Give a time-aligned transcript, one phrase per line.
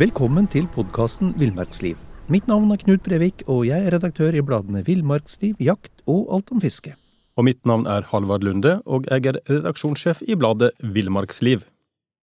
[0.00, 1.98] Velkommen til podkasten Villmarksliv.
[2.32, 6.48] Mitt navn er Knut Brevik, og jeg er redaktør i bladene Villmarksliv, Jakt og Alt
[6.54, 6.94] om fiske.
[7.36, 11.68] Og mitt navn er Halvard Lunde, og jeg er redaksjonssjef i bladet Villmarksliv.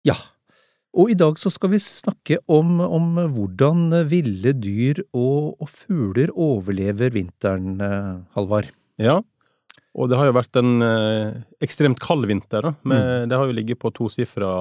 [0.09, 0.17] Ja,
[0.97, 6.33] og i dag så skal vi snakke om, om hvordan ville dyr og, og, fugler
[6.33, 8.73] overlever vinteren, eh, Halvard.
[8.97, 9.19] Ja,
[9.93, 12.71] og det har jo vært en eh, ekstremt kald vinter.
[12.71, 12.77] Da.
[12.81, 13.29] Men mm.
[13.29, 14.55] Det har jo ligget på tosifra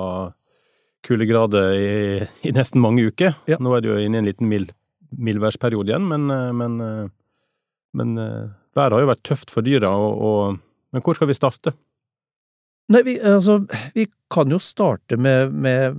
[1.06, 3.34] kuldegrader i, i, nesten mange uker.
[3.50, 3.60] Ja.
[3.62, 4.72] Nå er det jo inne i en liten mild,
[5.16, 7.08] mildværsperiode igjen, men, eh, men, eh,
[7.96, 8.46] men, eh,
[8.76, 9.92] været har jo vært tøft for dyra.
[9.94, 10.58] Og, og,
[10.92, 11.74] men hvor skal vi starte?
[12.92, 13.58] Nei, vi, altså,
[13.96, 15.96] vi kan jo starte med, med,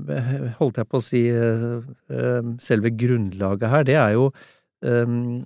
[0.60, 1.26] holdt jeg på å si,
[2.64, 3.84] selve grunnlaget her.
[3.90, 4.30] Det er jo
[4.88, 5.42] um,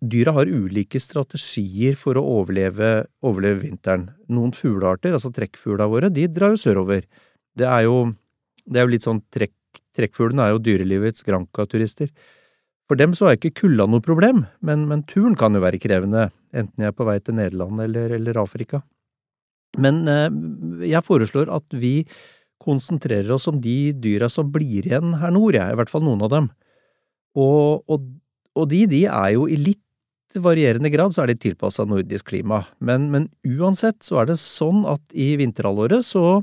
[0.00, 4.08] Dyra har ulike strategier for å overleve, overleve vinteren.
[4.32, 7.04] Noen fuglearter, altså trekkfuglene våre, de drar jo sørover.
[7.60, 8.06] Det er jo
[8.70, 9.56] det er jo litt sånn trekk,
[9.94, 12.10] Trekkfuglene er jo dyrelivets Granca-turister.
[12.90, 16.28] For dem så er ikke kulda noe problem, men, men, turen kan jo være krevende,
[16.50, 18.80] enten jeg er på vei til Nederland eller, eller Afrika.
[19.78, 20.26] Men eh,
[20.90, 22.00] jeg foreslår at vi
[22.60, 26.26] konsentrerer oss om de dyra som blir igjen her nord, jeg, i hvert fall noen
[26.26, 26.50] av dem.
[27.38, 28.10] Og, og,
[28.58, 32.64] og de, de er jo i litt varierende grad så er de tilpassa nordisk klima,
[32.78, 36.42] men, men uansett så er det sånn at i vinterhalvåret så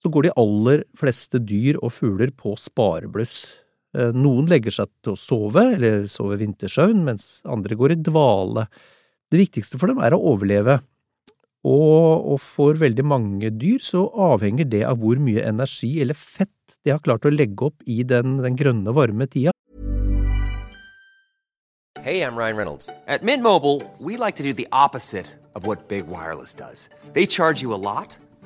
[0.00, 3.60] så går de aller fleste dyr og fugler på sparebluss.
[3.96, 8.66] Eh, noen legger seg til å sove, eller sove vintersøvn, mens andre går i dvale.
[9.30, 10.80] Det viktigste for dem er å overleve,
[11.60, 16.94] og, for veldig mange dyr så avhenger det av hvor mye energi eller fett de
[16.94, 19.52] har klart å legge opp i den, den grønne, varme tida.
[22.00, 22.88] Hey, I'm Ryan Reynolds.
[23.06, 26.88] At Mint Mobile, we like to do the opposite of what Big Wireless does.
[27.12, 28.16] They charge you a lot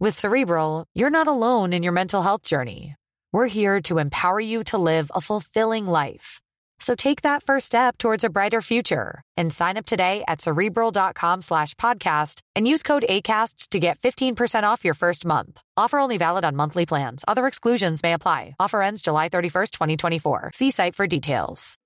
[0.00, 2.96] With Cerebral, you're not alone in your mental health journey.
[3.32, 6.40] We're here to empower you to live a fulfilling life.
[6.80, 11.42] So take that first step towards a brighter future and sign up today at cerebral.com
[11.42, 15.62] slash podcast and use code ACasts to get 15% off your first month.
[15.76, 17.24] Offer only valid on monthly plans.
[17.28, 18.56] Other exclusions may apply.
[18.58, 20.50] Offer ends July 31st, 2024.
[20.54, 21.78] See site for details.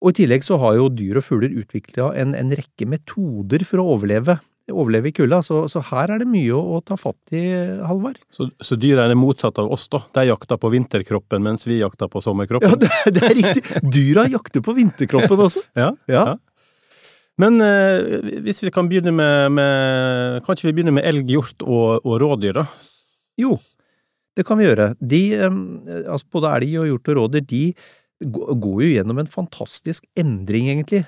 [0.00, 3.98] Og I så har jo dyr og fugler utvikla en, en rekke metoder for å.
[4.72, 7.42] Overleve i kulda, så, så, her er det mye å, å ta fatt i,
[7.86, 8.20] Halvard.
[8.32, 10.02] Så, så dyra er motsatt av oss, da?
[10.16, 12.76] De jakter på vinterkroppen, mens vi jakter på sommerkroppen?
[12.76, 13.82] Ja, det, det er riktig!
[13.90, 15.64] Dyra jakter på vinterkroppen også.
[15.82, 16.24] ja, ja.
[16.32, 16.38] ja.
[17.40, 21.62] Men eh, hvis vi kan begynne med, med Kan ikke vi begynne med elg, hjort
[21.64, 22.66] og, og rådyr, da?
[23.40, 23.54] Jo,
[24.36, 24.92] det kan vi gjøre.
[25.00, 25.62] De, eh,
[26.02, 27.64] altså både elg og hjort og rådyr, de
[28.20, 31.06] går jo gjennom en fantastisk endring, egentlig.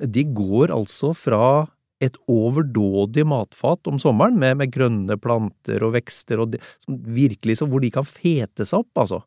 [0.00, 1.66] De går altså fra
[2.00, 7.68] et overdådig matfat om sommeren, med, med grønne planter og vekster, og det, virkelig så
[7.68, 9.22] hvor de kan fete seg opp, altså.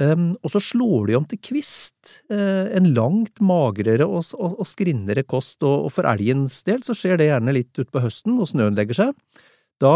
[0.00, 4.68] Um, og så slår de om til kvist, uh, en langt magrere og, og, og
[4.68, 8.48] skrinnere kost, og, og, for elgens del så skjer det gjerne litt utpå høsten, når
[8.48, 9.42] snøen legger seg.
[9.80, 9.92] Da,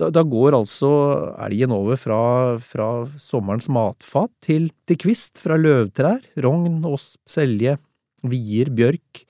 [0.00, 0.90] da, da, går altså
[1.46, 2.18] elgen over fra,
[2.62, 2.88] fra
[3.22, 7.76] sommerens matfat til, til kvist fra løvtrær, rogn, osp, selje,
[8.26, 9.22] vier, bjørk,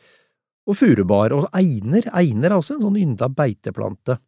[0.68, 2.06] og furubar, og einer.
[2.14, 4.18] Einer er også en sånn ynda beiteplante.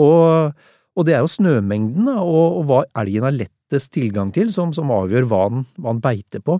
[0.00, 0.54] Og,
[0.96, 4.72] og, det er jo snømengden da, og, og, hva elgen har lettest tilgang til, som,
[4.76, 6.58] som avgjør hva den, hva den, beiter på.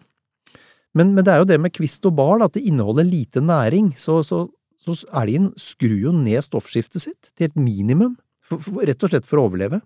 [0.97, 3.93] Men, men, det er jo det med kvist og bar, at det inneholder lite næring,
[4.01, 4.47] så, så,
[4.81, 8.17] så elgen skrur jo ned stoffskiftet sitt til et minimum,
[8.49, 9.83] for, for, rett og slett for å overleve.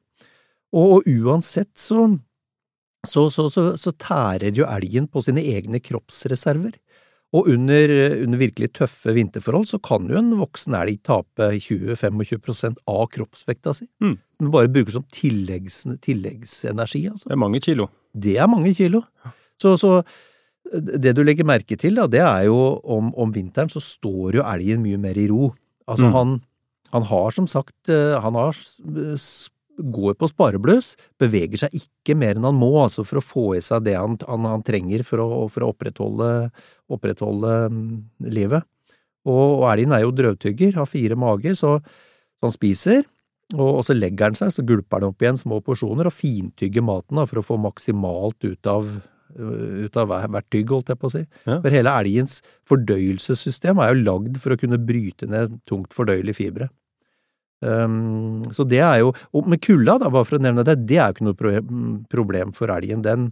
[0.71, 2.05] Og, og uansett så,
[3.11, 6.77] så tærer jo elgen på sine egne kroppsreserver.
[7.37, 7.93] Og under,
[8.25, 13.87] under, virkelig tøffe vinterforhold så kan jo en voksen elg tape 20-25 av kroppsvekta si.
[14.03, 14.17] Mm.
[14.41, 17.29] Den bare bruker som tilleggs, tilleggsenergi, altså.
[17.31, 17.87] Det er mange kilo.
[18.11, 19.05] Det er mange kilo.
[19.62, 20.00] Så, så
[20.75, 24.47] det du legger merke til, da, det er jo om, om vinteren så står jo
[24.50, 25.53] elgen mye mer i ro.
[25.87, 26.15] Altså, Mm.
[26.19, 26.35] han,
[26.91, 28.55] han har som sagt eh, Han har
[29.82, 33.62] går på sparebluss, beveger seg ikke mer enn han må, altså for å få i
[33.65, 36.31] seg det han, han, han trenger for å, for å opprettholde,
[36.93, 37.87] opprettholde mm,
[38.32, 38.67] livet.
[39.29, 41.77] Og, og elgen er jo drøvtygger, har fire mager, så,
[42.38, 43.05] så han spiser.
[43.56, 46.85] Og, og så legger han seg, så gulper han opp igjen små porsjoner og fintygger
[46.87, 48.87] maten da, for å få maksimalt ut av,
[49.35, 51.25] øh, ut av hver, hvert tygg, holdt jeg på å si.
[51.49, 51.59] Ja.
[51.59, 52.38] For hele elgens
[52.71, 56.71] fordøyelsessystem er jo lagd for å kunne bryte ned tungt fordøyelige fibre.
[57.60, 60.96] Um, så det er jo Og med kulda, da, bare for å nevne det, det
[60.96, 63.02] er jo ikke noe problem for elgen.
[63.04, 63.30] Den,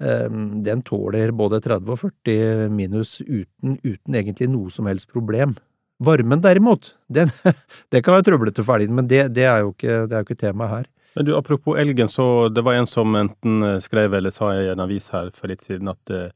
[0.00, 5.56] um, den tåler både 30 og 40 minus uten, uten egentlig noe som helst problem.
[6.00, 7.28] Varmen derimot, den,
[7.92, 10.28] det kan være trøblete for elgen, men det, det, er jo ikke, det er jo
[10.30, 10.90] ikke temaet her.
[11.18, 14.84] Men du, apropos elgen, så det var en som enten skrev eller sa i en
[14.84, 16.28] avis her for litt siden at eh,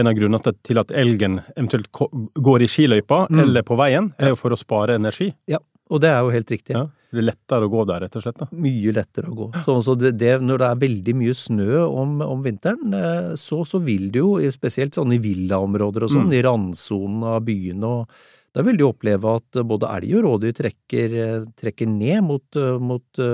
[0.00, 3.40] en av grunnene til at elgen eventuelt går i skiløypa Mm.
[3.42, 5.32] eller på veien, er jo for å spare energi.
[5.50, 5.58] Ja,
[5.90, 6.74] og det er jo helt riktig.
[6.76, 6.86] Ja.
[7.10, 8.36] Det er lettere å gå der, rett og slett.
[8.38, 8.46] da.
[8.54, 9.46] Mye lettere å gå.
[9.64, 13.64] Så, så det, det, når det er veldig mye snø om, om vinteren, eh, så,
[13.66, 16.36] så vil det jo, spesielt sånn i villaområder og sånn, Mm.
[16.38, 21.16] i randsonen av byene, og da vil de oppleve at både elg og rådyr trekker,
[21.24, 23.24] eh, trekker ned mot, eh, mot,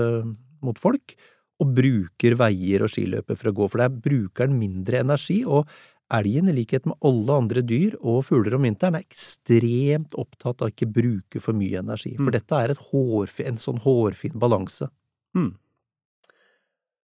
[0.64, 1.14] mot folk,
[1.60, 5.68] og bruker veier og skiløyper for å gå, for der bruker den mindre energi, og
[6.14, 10.70] elgen, i likhet med alle andre dyr og fugler om vinteren, er ekstremt opptatt av
[10.70, 12.32] ikke bruke for mye energi, for Mm.
[12.32, 14.88] dette er et hårfin, en sånn hårfin balanse.
[15.34, 15.54] Mm.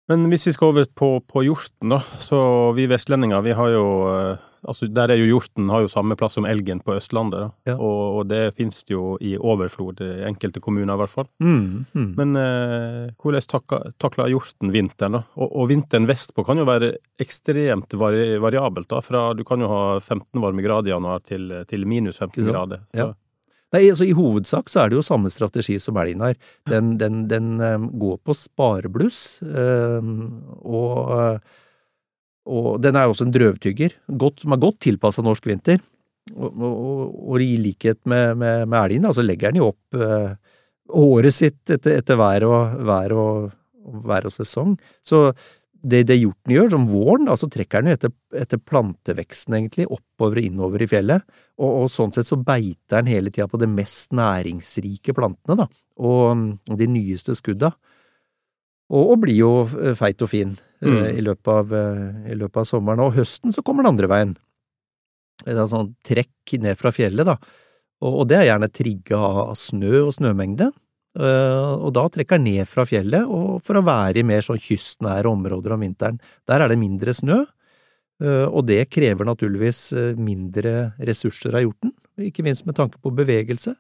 [0.07, 2.00] Men hvis vi skal over på, på hjorten, da.
[2.24, 2.38] Så
[2.77, 6.33] vi vestlendinger, vi har jo eh, Altså, der er jo hjorten har jo samme plass
[6.36, 7.50] som elgen på Østlandet, da.
[7.69, 7.75] Ja.
[7.77, 11.27] Og, og det finnes det jo i overflod, i enkelte kommuner i hvert fall.
[11.39, 12.07] Mm, mm.
[12.18, 15.21] Men eh, hvordan takler hjorten vinteren, da?
[15.38, 16.89] Og, og vinteren vestpå kan jo være
[17.21, 19.00] ekstremt vari, variabelt, da.
[19.06, 22.83] Fra du kan jo ha 15 varmegrader i januar til, til minus 15 grader.
[22.89, 23.09] Så, Ja.
[23.75, 26.38] Nei, altså I hovedsak så er det jo samme strategi som elgen har.
[26.72, 30.12] Den, den, den eh, går på sparebluss, eh,
[30.64, 31.58] og, eh,
[32.48, 35.84] og den er også en drøvtygger, godt, som er godt tilpassa norsk vinter.
[36.36, 37.04] Og, og,
[37.34, 40.00] og i likhet med, med, med elgen, da, så legger den jo opp
[40.88, 44.75] håret sitt etter, etter vær, og, vær, og vær og sesong.
[45.04, 45.30] Så
[45.81, 50.41] det, det hjorten gjør, som våren, da, så trekker den etter, etter planteveksten, egentlig, oppover
[50.41, 51.25] og innover i fjellet.
[51.59, 55.68] Og, og sånn sett så beiter den hele tida på de mest næringsrike plantene, da,
[56.00, 57.74] og, og de nyeste skudda.
[58.88, 59.51] Og, og blir jo
[59.81, 61.06] eh, feit og fin eh, Mm.
[61.09, 63.01] i, løpet av, eh, i løpet av sommeren.
[63.01, 64.35] Og høsten så kommer den andre veien.
[65.41, 67.33] Det er sånn trekk ned fra fjellet, da.
[68.06, 70.69] Og, og det er gjerne trigga av snø og snømengde.
[71.18, 74.62] Eh, og da trekker den ned fra fjellet og for å være i mer sånn
[74.62, 76.19] kystnære områder om vinteren.
[76.50, 77.40] Der er det mindre snø,
[78.22, 81.94] eh, og det krever naturligvis eh, mindre ressurser av hjorten,
[82.30, 83.74] ikke minst med tanke på bevegelse.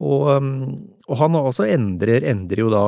[0.00, 2.84] Og, og han også endrer, endrer jo da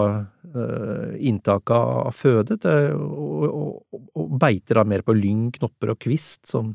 [1.20, 6.46] inntaket av føde til, og, og, og beiter da mer på lyng, knopper og kvist,
[6.48, 6.70] som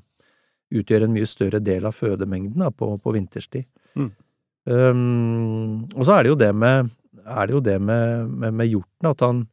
[0.69, 3.65] utgjør en mye større del av fødemengden da, på, på vinterstid.
[3.97, 4.11] Mm.
[4.67, 6.89] Um, og så er det jo det med,
[7.23, 9.45] er det jo det med, med, med hjorten, at han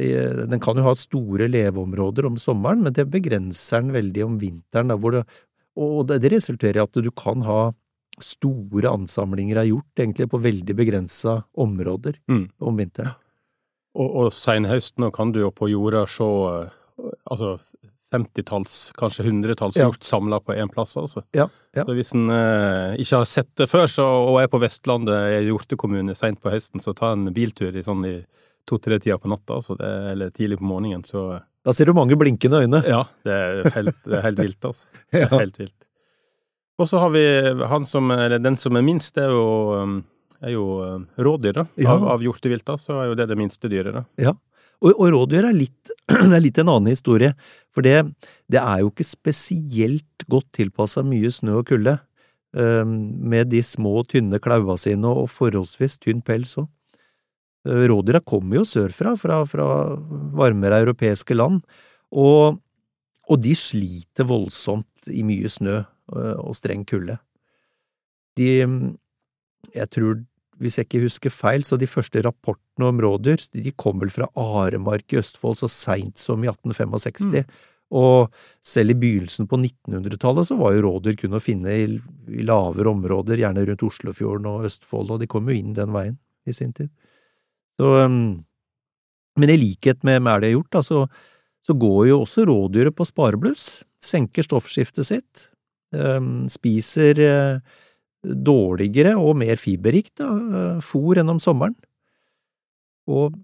[0.00, 4.38] eh, den kan jo ha store leveområder om sommeren, men det begrenser den veldig om
[4.40, 5.24] vinteren, da, hvor det,
[5.78, 7.60] og det, det resulterer i at du kan ha
[8.24, 12.48] store ansamlinger av hjort, egentlig på veldig begrensa områder Mm.
[12.58, 13.12] om vinteren.
[13.98, 17.56] Og, og senhøsten nå kan du jo på jorda se eh, altså
[18.14, 19.88] 50-talls, kanskje 100-talls Ja.
[19.88, 21.22] hjort samla på én plass, altså.
[21.36, 21.84] Ja, ja.
[21.84, 25.36] Så hvis en eh, ikke har sett det før, så, og er på Vestlandet, i
[25.42, 28.14] en hjortekommune seint på høsten, så ta en biltur i sånn i
[28.68, 32.62] to-tre-tida på natta, altså det, eller tidlig på morgenen, så Da ser du mange blinkende
[32.64, 32.80] øyne.
[32.88, 34.86] Ja, det er helt, det er helt vilt, altså.
[35.12, 35.88] Det er helt vilt.
[36.78, 37.24] Og så har vi
[37.66, 39.96] han som, eller den som er minst, det er jo, um,
[40.40, 41.64] er jo um, rådyr, da.
[41.90, 44.04] Av, av hjortevilta så er jo det det minste dyret, da.
[44.16, 44.32] Ja.
[44.84, 45.92] Og, og rådyr er litt,
[46.36, 47.32] er litt en annen historie,
[47.74, 47.96] for det,
[48.50, 51.98] det er jo ikke spesielt godt tilpassa mye snø og kulde,
[52.58, 56.68] med de små, tynne klaua sine og forholdsvis tynn pels òg.
[57.68, 59.66] Rådyra kommer jo sørfra, fra, fra
[60.38, 61.60] varmere europeiske land,
[62.16, 62.60] og,
[63.28, 67.18] og de sliter voldsomt i mye snø eh, og streng kulde.
[68.38, 68.48] De,
[69.74, 70.22] jeg tror
[70.58, 74.28] hvis jeg ikke husker feil, så de første rapportene om rådyr de kom vel fra
[74.38, 77.44] Aremark i Østfold så seint som i 1865.
[77.98, 81.86] Og selv i begynnelsen på 1900-tallet så var jo rådyr kun å finne i,
[82.36, 86.18] i lavere områder, gjerne rundt Oslofjorden og Østfold, og de kom jo inn den veien
[86.48, 86.90] i sin tid.
[87.78, 88.36] Så, um,
[89.38, 91.04] men i likhet med elg og gjort, da, så,
[91.64, 93.68] så går jo også rådyret på sparebluss,
[94.02, 95.48] senker stoffskiftet sitt,
[96.52, 97.20] spiser
[98.22, 100.22] dårligere og mer fiberrikt
[100.84, 101.76] fôr enn om sommeren.
[103.08, 103.36] Og,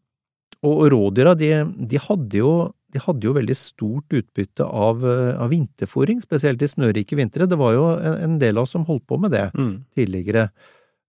[0.64, 2.52] og rådyra, de, de, hadde jo,
[2.92, 7.48] de, hadde jo veldig stort utbytte av, av vinterfôring, spesielt i snørike vintre.
[7.48, 9.74] Det var jo en, en, del av oss som holdt på med det mm.
[9.96, 10.48] tidligere.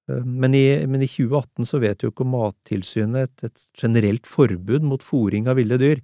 [0.06, 5.02] Men i, men i, 2018 så vet jo ikke Mattilsynet et, et generelt forbud mot
[5.04, 6.04] fôring av ville dyr,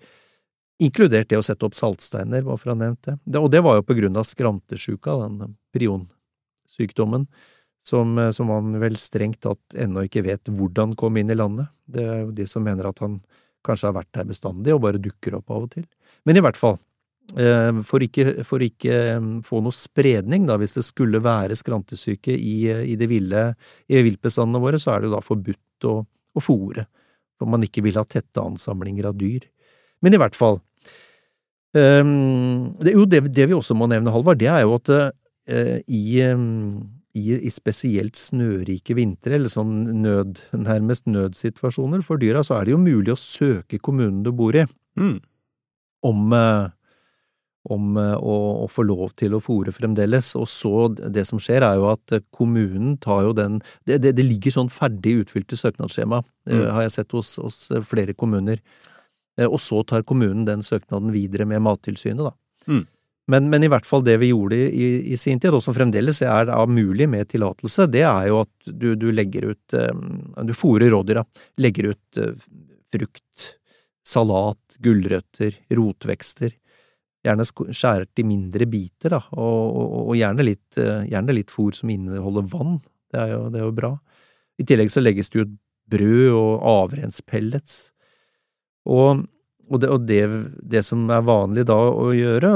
[0.81, 3.19] inkludert det å sette opp saltsteiner, bare for å ha nevnt det.
[3.23, 3.37] det.
[3.37, 5.53] Og det var jo på grunn av skrantesjuka, den
[6.71, 7.27] prionsykdommen
[7.83, 11.67] som, eh, som man vel strengt tatt ennå ikke vet hvordan kom inn i landet.
[11.85, 13.21] Det er jo de som mener at han
[13.63, 15.85] kanskje har vært her bestandig og bare dukker opp av og til.
[16.25, 16.79] Men i hvert fall,
[17.37, 22.33] eh, for ikke, for ikke eh, få noe spredning, da, hvis det skulle være skrantesyke
[22.33, 23.55] i, i de ville,
[23.89, 26.01] i viltbestandene våre, så er det da forbudt å,
[26.35, 26.85] å fòre,
[27.37, 29.47] for man ikke vil ha tette ansamlinger av dyr.
[30.01, 30.59] Men i hvert fall,
[31.77, 34.89] um, det, jo, det, det, vi også må nevne, Halvard, det er jo at
[35.49, 36.83] i um,
[37.17, 42.75] i, i, spesielt snørike vintre, eller sånn nød, nærmest nødsituasjoner for dyra, så er det
[42.75, 44.63] jo mulig å søke kommunen du bor i,
[44.99, 45.17] mm.
[46.07, 46.69] om, eh,
[47.75, 50.33] om eh, å, å, få lov til å fòre fremdeles.
[50.39, 54.27] Og så, det som skjer, er jo at kommunen tar jo den Det, det, det
[54.27, 56.63] ligger sånn ferdig utfylte søknadsskjema, mm.
[56.77, 58.63] har jeg sett hos, hos, flere kommuner.
[59.41, 62.33] Og så tar kommunen den søknaden videre med Mattilsynet, da.
[62.69, 62.83] Mm.
[63.29, 66.21] Men, men, i hvert fall det vi gjorde i, i sin tid, og som fremdeles
[66.25, 70.01] er da mulig med tillatelse, det er jo at du, du legger ut eh,
[70.47, 71.23] Du fôrer rådyra.
[71.61, 72.33] Legger ut eh,
[72.91, 73.45] frukt,
[74.03, 76.57] salat, gulrøtter, rotvekster.
[77.21, 81.77] Gjerne skjæret i mindre biter, da, og, og, og gjerne litt, eh, gjerne litt fôr
[81.77, 82.79] som inneholder vann.
[83.11, 83.91] Det er, jo, det er jo bra.
[84.57, 85.53] I tillegg så legges det ut
[85.91, 87.77] brød og avrenspellets.
[88.89, 89.23] Og
[89.71, 90.21] og, det, og det,
[90.67, 92.51] det, som er vanlig da å gjøre,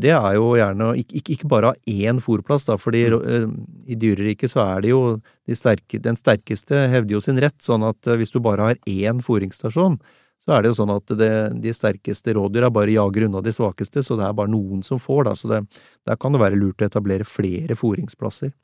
[0.00, 3.16] det er jo gjerne ikke, ikke bare ha én fòrplass, da, fordi mm.
[3.34, 3.46] Eh,
[3.92, 7.84] i dyreriket så er det jo de sterke, den sterkeste hevder jo sin rett, sånn
[7.84, 9.98] at eh, hvis du bare har én fòringsstasjon,
[10.44, 11.32] så er det jo sånn at det,
[11.64, 15.24] de sterkeste rådyra bare jager unna de svakeste, så det er bare noen som får,
[15.28, 15.62] da, så det,
[16.08, 18.54] der kan det være lurt å etablere flere fòringsplasser.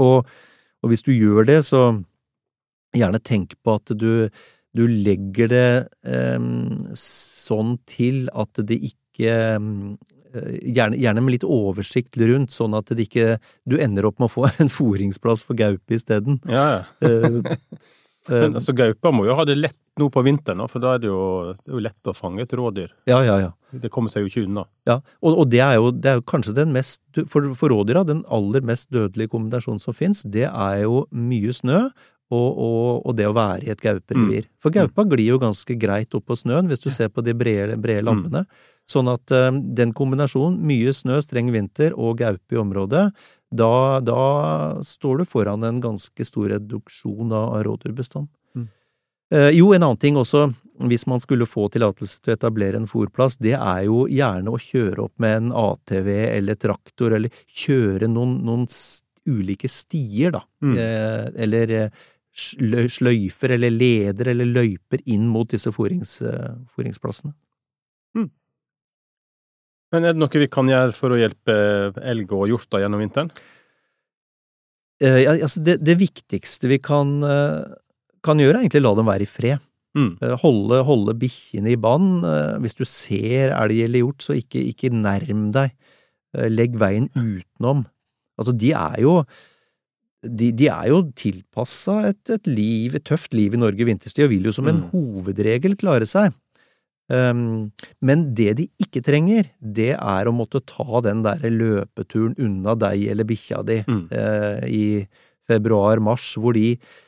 [0.00, 0.24] Og,
[0.80, 1.90] og hvis du gjør det, så
[2.96, 4.28] gjerne tenk på at du
[4.76, 5.70] du legger det
[6.36, 9.96] um, sånn til at det ikke um,
[10.34, 14.34] gjerne, gjerne, med litt oversikt rundt, sånn at det ikke Du ender opp med å
[14.34, 16.40] få en foringsplass for gaupe isteden.
[16.48, 16.82] Ja, ja.
[17.08, 17.40] uh,
[18.28, 21.08] Men altså, Gauper må jo ha det lett nå på vinteren, for da er det
[21.08, 21.22] jo,
[21.56, 22.92] det er jo lett å fange et rådyr.
[23.10, 23.54] Ja, ja, ja.
[23.82, 24.62] Det kommer seg jo ikke unna.
[24.88, 28.04] Ja, og, og det, er jo, det, er jo, kanskje den mest For, for rådyra,
[28.08, 31.88] den aller mest dødelige kombinasjonen som fins, det er jo mye snø
[32.28, 34.44] og, og, og, det å være i et gauperevir.
[34.44, 34.56] Mm.
[34.60, 37.78] For gaupa glir jo ganske greit opp på snøen, hvis du ser på de brede,
[37.80, 38.08] brede mm.
[38.08, 38.44] lammene.
[38.88, 43.08] Sånn at um, den kombinasjonen, mye snø, streng vinter og gaupe i området,
[43.48, 43.72] da,
[44.04, 44.24] da,
[44.84, 48.28] står du foran en ganske stor reduksjon av, av rådyrbestand.
[48.56, 48.68] Mm.
[49.32, 50.50] Uh, jo, en annen ting også,
[50.88, 54.60] hvis man skulle få tillatelse til å etablere en fòrplass, det er jo gjerne å
[54.60, 58.68] kjøre opp med en ATV eller traktor, eller kjøre noen, noen
[59.28, 60.76] ulike stier, da, mm.
[60.76, 61.74] eh, eller
[62.38, 67.34] sløyfer eller leder eller løyper inn mot disse forings, eh, foringsplassene.
[68.16, 68.30] Mm.
[69.92, 71.56] Men er det noe vi kan gjøre for å hjelpe
[72.02, 73.32] elg og hjorter gjennom vinteren?
[74.98, 77.74] Eh, altså det, det, viktigste vi kan, eh,
[78.24, 79.66] kan, gjøre, er egentlig la dem være i fred.
[79.98, 80.10] Mm.
[80.22, 82.26] Eh, holde, holde bikkjene i bånd.
[82.62, 85.74] Hvis du ser elg eller hjort, så ikke, ikke nærm deg.
[86.52, 87.86] Legg veien utenom.
[88.38, 89.22] Altså, de er jo
[90.22, 94.32] de, de, er jo tilpassa et, et, liv, et tøft liv i Norge vinterstid, og
[94.32, 94.88] vil jo som en mm.
[94.92, 96.34] hovedregel klare seg.
[97.08, 97.70] Um,
[98.04, 103.06] men det de ikke trenger, det er å måtte ta den derre løpeturen unna deg
[103.14, 104.02] eller bikkja di mm.
[104.12, 104.84] uh, i
[105.48, 106.58] februar-mars, hvor,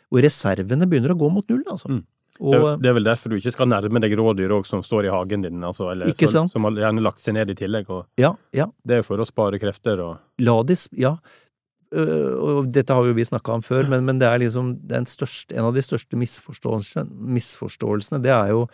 [0.09, 1.93] hvor reservene begynner å gå mot null, altså.
[1.93, 2.07] Mm.
[2.40, 5.12] Og, det er vel derfor du ikke skal nærme deg rådyr også, som står i
[5.12, 7.90] hagen din, altså, eller som, som, har gjerne lagt seg ned i tillegg.
[7.93, 8.71] Og, ja, ja.
[8.81, 11.19] Det er for å spare krefter og La de, ja,
[11.90, 15.11] og dette har jo vi snakka om før, men, men, det er liksom det er
[15.11, 17.06] største, en av de største misforståelsene,
[17.38, 18.64] misforståelsene, det er jo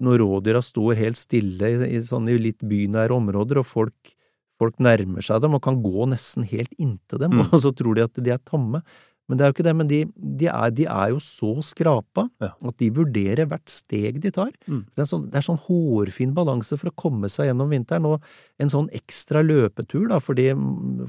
[0.00, 4.14] når rådyra står helt stille i, i sånne litt bynære områder, og folk,
[4.60, 7.48] folk, nærmer seg dem og kan gå nesten helt inntil dem, mm.
[7.52, 8.84] og så tror de at de er tamme.
[9.30, 10.00] Men det er jo ikke det, men de,
[10.40, 12.50] de, er, de er, jo så skrapa ja.
[12.50, 14.50] at de vurderer hvert steg de tar.
[14.66, 14.82] Mm.
[14.90, 18.26] Det, er sånn, det, er sånn, hårfin balanse for å komme seg gjennom vinteren, og
[18.58, 20.48] en sånn ekstra løpetur, da, fordi,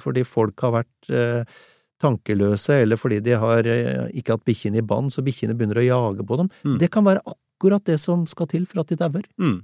[0.04, 1.58] fordi folk har vært eh,
[2.02, 5.88] tankeløse, eller fordi de har eh, ikke hatt bikkjene i bånd, så bikkjene begynner å
[5.88, 6.54] jage på dem.
[6.62, 6.78] Mm.
[6.86, 9.26] Det kan være akkurat det som skal til for at de dauer.
[9.42, 9.60] Mm.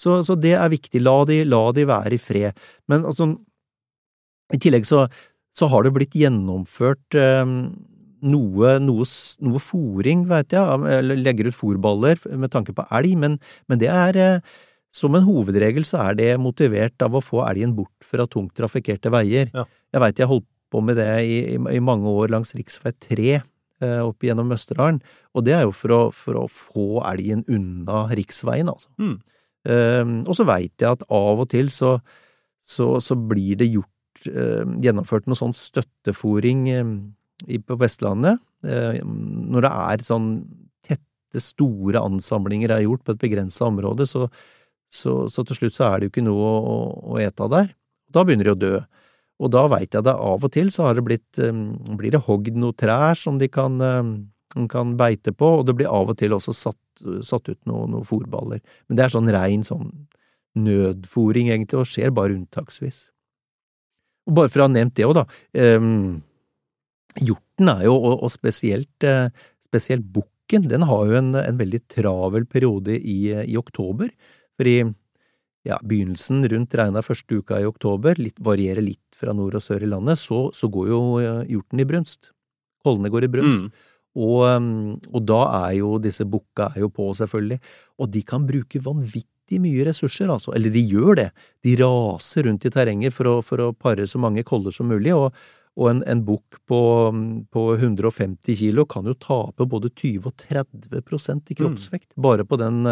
[0.00, 1.04] Så, så det er viktig.
[1.04, 2.64] La de, la de være i fred.
[2.90, 3.28] Men altså,
[4.52, 5.04] i tillegg så,
[5.54, 7.44] så har det blitt gjennomført eh,
[8.24, 9.08] noe, noe,
[9.44, 13.36] noe fòring, veit jeg, eller legger ut fòrballer med tanke på elg, men,
[13.70, 14.54] men det er eh,
[14.94, 19.10] som en hovedregel så er det motivert av å få elgen bort fra tungt trafikkerte
[19.10, 19.50] veier.
[19.54, 19.66] Ja.
[19.94, 22.92] Jeg veit jeg holdt på med det i, i, i mange år langs rv.
[23.08, 25.00] 3 eh, opp gjennom Østerdalen,
[25.34, 28.90] og det er jo for å, for å få elgen unna riksveien, altså.
[28.98, 29.16] Mm.
[29.64, 31.94] Um, og så veit jeg at av og til så,
[32.60, 33.93] så, så blir det gjort
[34.30, 36.96] uh, gjennomført noe sånn støttefòring um,
[37.66, 40.28] på Vestlandet, uh, når det er sånn
[40.84, 44.28] tette, store ansamlinger er gjort på et begrensa område, så,
[44.86, 46.76] så, så, til slutt så er det jo ikke noe å,
[47.14, 47.72] å ete der.
[48.14, 48.74] Da begynner de å dø.
[49.42, 51.40] Og da veit jeg det av og til så det blitt,
[51.98, 53.82] blir det hogd noen trær som de kan,
[54.70, 58.06] kan beite på, og det blir av og til også satt, satt ut noen noe
[58.06, 58.62] fòrballer.
[58.86, 59.90] Men det er sånn rein sånn
[60.54, 63.08] nødfòring, egentlig, og skjer bare unntaksvis.
[64.28, 65.24] Og bare for å ha nevnt det òg, da.
[65.76, 66.22] Um,
[67.20, 69.28] hjorten er jo, og, og spesielt, uh,
[69.62, 74.12] spesielt bukken, den har jo en, en veldig travel periode i, i oktober.
[74.58, 74.76] Fordi
[75.64, 79.86] ja, begynnelsen rundt regna første uka i oktober, litt, varierer litt fra nord og sør
[79.86, 81.02] i landet, så, så går jo
[81.48, 82.34] hjorten i brunst.
[82.84, 83.68] Kollene går i brunst.
[83.68, 83.92] Mm.
[84.14, 84.42] Og,
[85.10, 87.58] og, da er jo disse bukka er jo på, selvfølgelig,
[87.98, 90.54] og de kan bruke vanvittig mye ressurser, altså.
[90.56, 91.28] Eller de gjør det.
[91.64, 95.12] De raser rundt i terrenget for å, for å pare så mange koller som mulig,
[95.16, 95.36] og,
[95.76, 96.80] og en, en bukk på,
[97.52, 102.20] på, 150 kilo kan jo tape både 20 og 30% i kroppsvekt, mm.
[102.24, 102.84] bare på den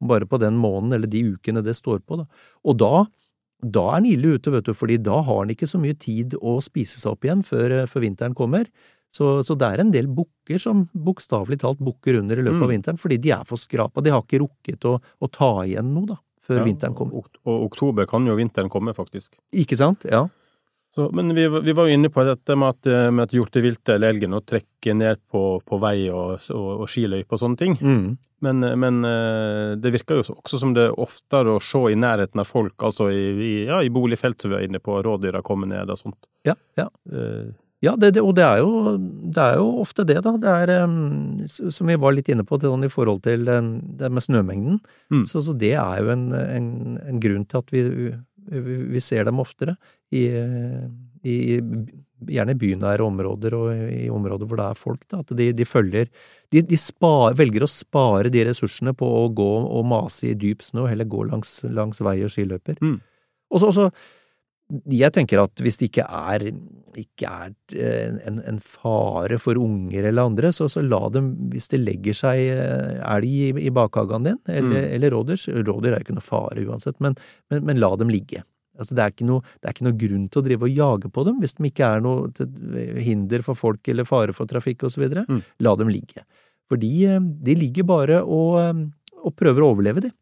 [0.00, 2.20] bare på den måneden eller de ukene det står på.
[2.20, 2.26] Da.
[2.64, 3.04] Og da,
[3.60, 6.36] da er han ille ute, vet du, fordi da har han ikke så mye tid
[6.40, 8.70] å spise seg opp igjen før, før vinteren kommer.
[9.10, 12.66] Så, så, det er en del bukker som bokstavelig talt bukker under i løpet mm.
[12.66, 14.04] av vinteren, fordi de er for skrapa.
[14.06, 17.18] De har ikke rukket å, å ta igjen noe, da, før ja, vinteren kommer.
[17.18, 19.34] Og, og oktober kan jo vinteren komme, faktisk.
[19.50, 20.06] Ikke sant?
[20.06, 20.28] Ja.
[20.94, 24.10] Så, men vi, vi, var jo inne på dette med at, med at hjorteviltet eller
[24.10, 27.76] elgen å trekke ned på, på vei og, og, og skiløype og sånne ting.
[27.78, 28.08] Mm.
[28.46, 32.42] Men, men, eh, det virker jo også som det er oftere å se i nærheten
[32.42, 35.70] av folk, altså i, i, ja, i boligfelt som vi er inne på, rådyra kommer
[35.70, 36.30] ned og sånt.
[36.48, 36.88] Ja, ja.
[37.10, 38.96] Uh, ja, det, det, og det er, jo,
[39.32, 40.34] det er, jo, ofte det, da.
[40.36, 40.72] Det er,
[41.48, 44.76] som vi var litt inne på, sånn i forhold til det med snømengden.
[45.08, 45.22] Mm.
[45.28, 46.68] Så, så, det er jo en, en,
[47.00, 47.82] en, grunn til at vi,
[48.52, 49.78] vi, ser dem oftere
[50.12, 50.26] i,
[51.24, 51.38] i,
[52.28, 55.08] gjerne bynære områder og i områder hvor det er folk.
[55.08, 56.12] Da, at de, de følger
[56.52, 60.60] De, de spar, velger å spare de ressursene på å gå og mase i dyp
[60.66, 62.76] snø, heller gå langs, langs vei og skiløyper.
[62.84, 62.98] Mm.
[63.50, 63.88] Og så
[64.90, 66.44] jeg tenker at hvis det ikke er,
[66.98, 71.70] ikke er eh, en, en, fare for unger eller andre, så, så, la dem, hvis
[71.72, 74.94] det legger seg eh, elg i, i bakhagen din, eller, mm.
[74.98, 77.18] eller rådyr Rådyr er jo ikke noe fare uansett, men,
[77.52, 78.44] men, men la dem ligge.
[78.80, 81.24] Altså, det, er noe, det, er ikke noe, grunn til å drive og jage på
[81.26, 82.46] dem hvis de ikke er noe
[83.04, 85.04] hinder for folk eller fare for trafikk osv.
[85.20, 85.42] Mm.
[85.66, 86.24] La dem ligge.
[86.70, 88.86] For de, eh, de ligger bare og,
[89.20, 90.14] og prøver å overleve, de.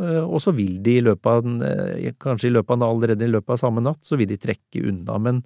[0.00, 3.26] Eh, og så vil de i løpet av den, eh, kanskje i løpet av allerede
[3.26, 5.42] i løpet av samme natt, så vil de trekke unna, men,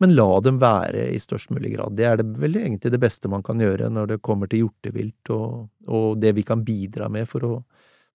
[0.00, 1.96] men la dem være i størst mulig grad.
[1.96, 5.32] Det er det vel egentlig det beste man kan gjøre når det kommer til hjortevilt
[5.32, 7.60] og, og det vi kan bidra med for, å,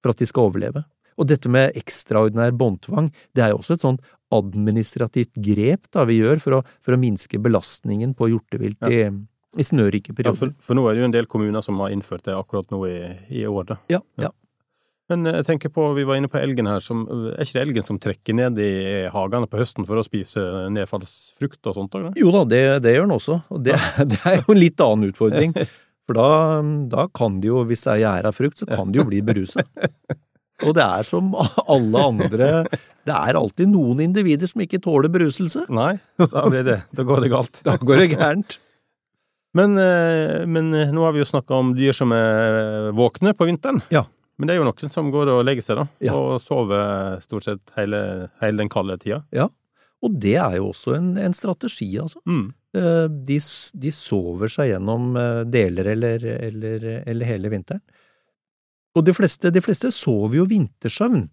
[0.01, 0.85] for, at de skal overleve.
[1.17, 3.99] Og dette med ekstraordinær båndtvang, det er jo også et sånn
[4.31, 9.09] administrativt grep da vi gjør for å, for å minske belastningen på hjortevilt ja.
[9.09, 10.37] i, i snørike perioder.
[10.37, 12.69] Ja, for, for, nå er det jo en del kommuner som har innført det akkurat
[12.71, 13.01] nå i,
[13.41, 13.81] i år, da.
[13.91, 14.31] Ja, ja.
[15.11, 17.85] Men jeg tenker på, vi var inne på elgen her, som, er ikke det elgen
[17.87, 18.71] som trekker ned i
[19.11, 21.97] hagene på høsten for å spise nedfallsfrukt og sånt?
[21.99, 22.19] òg?
[22.19, 23.75] Jo da, det, det, gjør den også, og det,
[24.13, 25.55] det, er jo en litt annen utfordring.
[26.07, 26.29] For da,
[26.93, 29.65] da kan de jo, hvis det er gjæra frukt, så kan de jo bli berusa.
[30.61, 32.49] Og det er som alle andre,
[33.07, 35.65] det er alltid noen individer som ikke tåler beruselse.
[35.73, 37.63] Nei, da blir det, da går det galt.
[37.67, 38.57] Da går det gærent.
[39.57, 43.81] Men, eh, men nå har vi jo snakka om dyr som er våkne på vinteren.
[43.91, 44.05] Ja.
[44.41, 46.15] Men det er jo noen som går og legger seg, da, ja.
[46.17, 47.99] og sover stort sett hele,
[48.41, 49.19] hele, den kalde tida.
[49.37, 49.45] Ja,
[50.01, 52.17] og det er jo også en, en strategi, altså.
[52.25, 52.47] Mm.
[52.81, 53.37] Eh, de,
[53.85, 57.83] de, sover seg gjennom eh, deler eller, eller, eller hele vinteren.
[58.97, 61.27] Og de fleste, de fleste, sover jo vintersøvn.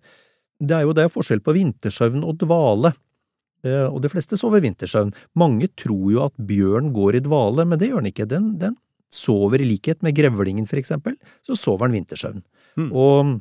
[0.61, 2.93] Det er jo det er forskjell på vintersøvn og dvale.
[3.65, 5.15] Eh, og de fleste sover vintersøvn.
[5.41, 8.29] Mange tror jo at bjørn går i dvale, men det gjør den ikke.
[8.29, 8.77] Den, den
[9.15, 12.45] sover i likhet med grevlingen, for eksempel, så sover den vintersøvn.
[12.77, 12.91] Mm.
[12.93, 13.39] Og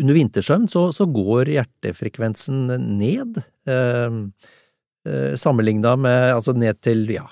[0.00, 2.66] under vintersøvn så, så, går hjertefrekvensen
[2.98, 4.16] ned, eh,
[5.08, 7.26] eh, sammenligna med altså ned til ja,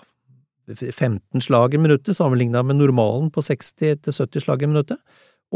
[0.68, 5.00] 15 slag i minuttet, sammenligna med normalen på 60–70 slag i minuttet.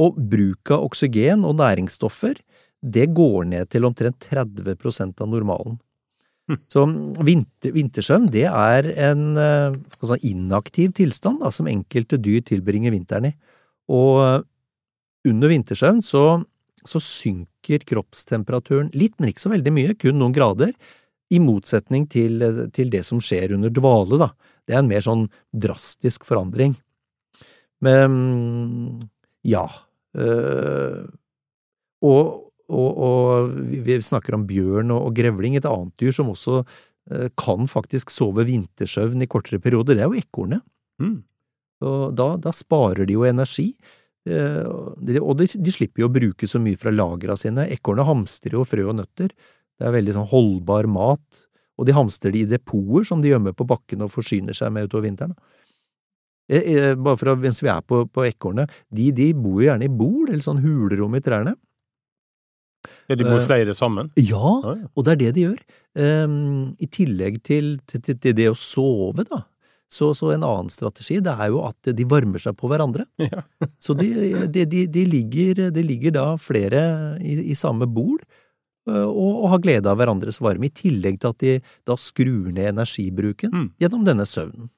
[0.01, 2.39] Og bruk av oksygen og næringsstoffer
[2.83, 5.77] det går ned til omtrent 30% av normalen.
[6.69, 6.83] Så
[7.23, 13.33] vinter, vintersøvn det er en eh, inaktiv tilstand da, som enkelte dyr tilbringer vinteren i.
[13.93, 14.43] Og
[15.29, 16.43] under vintersøvn så,
[16.85, 20.75] så synker kroppstemperaturen litt, men ikke så veldig mye, kun noen grader,
[21.33, 22.43] i motsetning til,
[22.77, 24.33] til det som skjer under dvale, da.
[24.69, 26.75] Det er en mer sånn drastisk forandring.
[27.83, 28.13] Men
[29.43, 29.65] ja
[30.15, 31.03] øh,
[32.03, 33.53] og, og, og,
[33.87, 38.13] vi snakker om bjørn og, og, grevling, et annet dyr som også øh, kan faktisk
[38.15, 40.65] sove vintersøvn i kortere perioder, det er jo ekornet.
[41.03, 41.21] Mm.
[41.83, 43.73] Da, da, sparer de jo energi,
[44.23, 47.65] og de, de, slipper jo å bruke så mye fra lagra sine.
[47.75, 51.41] Ekornet hamstrer jo frø og nøtter, det er veldig sånn holdbar mat,
[51.81, 54.87] og de hamstrer det i depoter som de gjemmer på bakken og forsyner seg med
[54.87, 55.35] utover vinteren.
[56.53, 59.69] Eh, eh, bare for å, mens vi er på, på ekornet, de, de, bor jo
[59.71, 61.55] gjerne i bol, eller sånn hulrom i trærne.
[63.07, 64.11] Ja, De bor eh, flere sammen?
[64.19, 64.59] Ja,
[64.93, 65.63] og det er det de gjør.
[65.95, 69.43] Um, I tillegg til, til, til, det å sove, da,
[69.93, 73.07] så, så, en annen strategi det er jo at de varmer seg på hverandre.
[73.23, 73.45] Ja.
[73.79, 74.09] så de,
[74.51, 76.81] de, de, ligger, de, ligger, da flere
[77.23, 78.17] i, i samme bol
[78.91, 81.53] og, og, har glede av hverandres varme, i tillegg til at de
[81.87, 83.69] da skrur ned energibruken mm.
[83.85, 84.73] gjennom denne søvnen.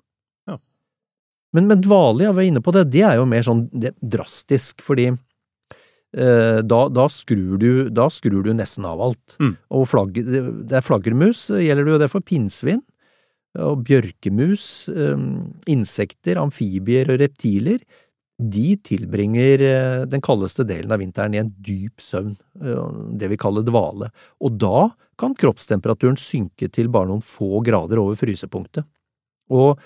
[1.54, 3.62] Men, men dvale, jeg var inne på det, det er jo mer sånn
[4.02, 9.36] drastisk, fordi eh, da, da, skrur du, da, skrur du, nesten av alt.
[9.38, 9.52] Mm.
[9.78, 12.82] Og flagg, det er flaggermus, gjelder det jo det for pinnsvin,
[13.62, 15.20] og bjørkemus, eh,
[15.70, 17.78] insekter, amfibier og reptiler,
[18.34, 23.38] de tilbringer eh, den kaldeste delen av vinteren i en dyp søvn, eh, det vi
[23.38, 24.10] kaller dvale,
[24.42, 24.88] og da
[25.20, 28.86] kan kroppstemperaturen synke til bare noen få grader over frysepunktet.
[29.54, 29.78] Og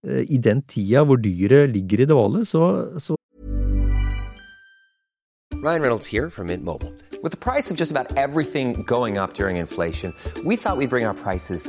[0.00, 3.18] i den tida hvor dyret ligger i dvale, så, så
[5.60, 6.94] Ryan Reynolds here from Mint Mobile.
[7.22, 11.04] With the price of just about everything going up during inflation, we thought we'd bring
[11.04, 11.68] our prices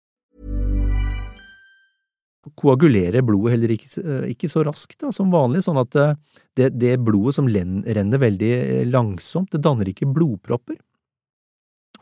[2.57, 6.15] koagulerer blodet heller ikke, eh, ikke så raskt da, som vanlig, sånn at eh,
[6.57, 10.79] det, det blodet som renner veldig eh, langsomt, det danner ikke blodpropper.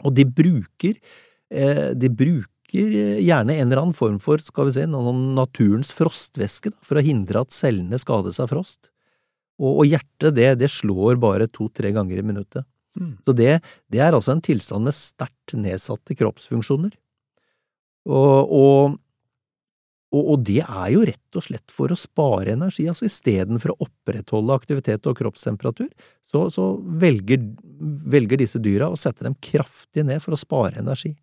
[0.08, 0.96] Og de bruker,
[2.00, 6.78] de bruker gjerne en eller annen form for, skal vi se, sånn naturens frostvæske da,
[6.88, 8.94] for å hindre at cellene skader seg frost.
[9.60, 12.64] Og, og hjertet, det, det, slår bare to–tre ganger i minuttet.
[12.96, 13.18] Mm.
[13.28, 13.58] Så det,
[13.92, 16.96] det, er altså en tilstand med sterkt nedsatte kroppsfunksjoner.
[18.08, 18.96] Og, og
[20.10, 23.80] og, og, det er jo rett og slett for å spare energi, altså istedenfor å
[23.86, 25.90] opprettholde aktivitet og kroppstemperatur,
[26.26, 27.44] så, så velger,
[28.10, 31.14] velger, disse dyra å sette dem kraftig ned for å spare energi.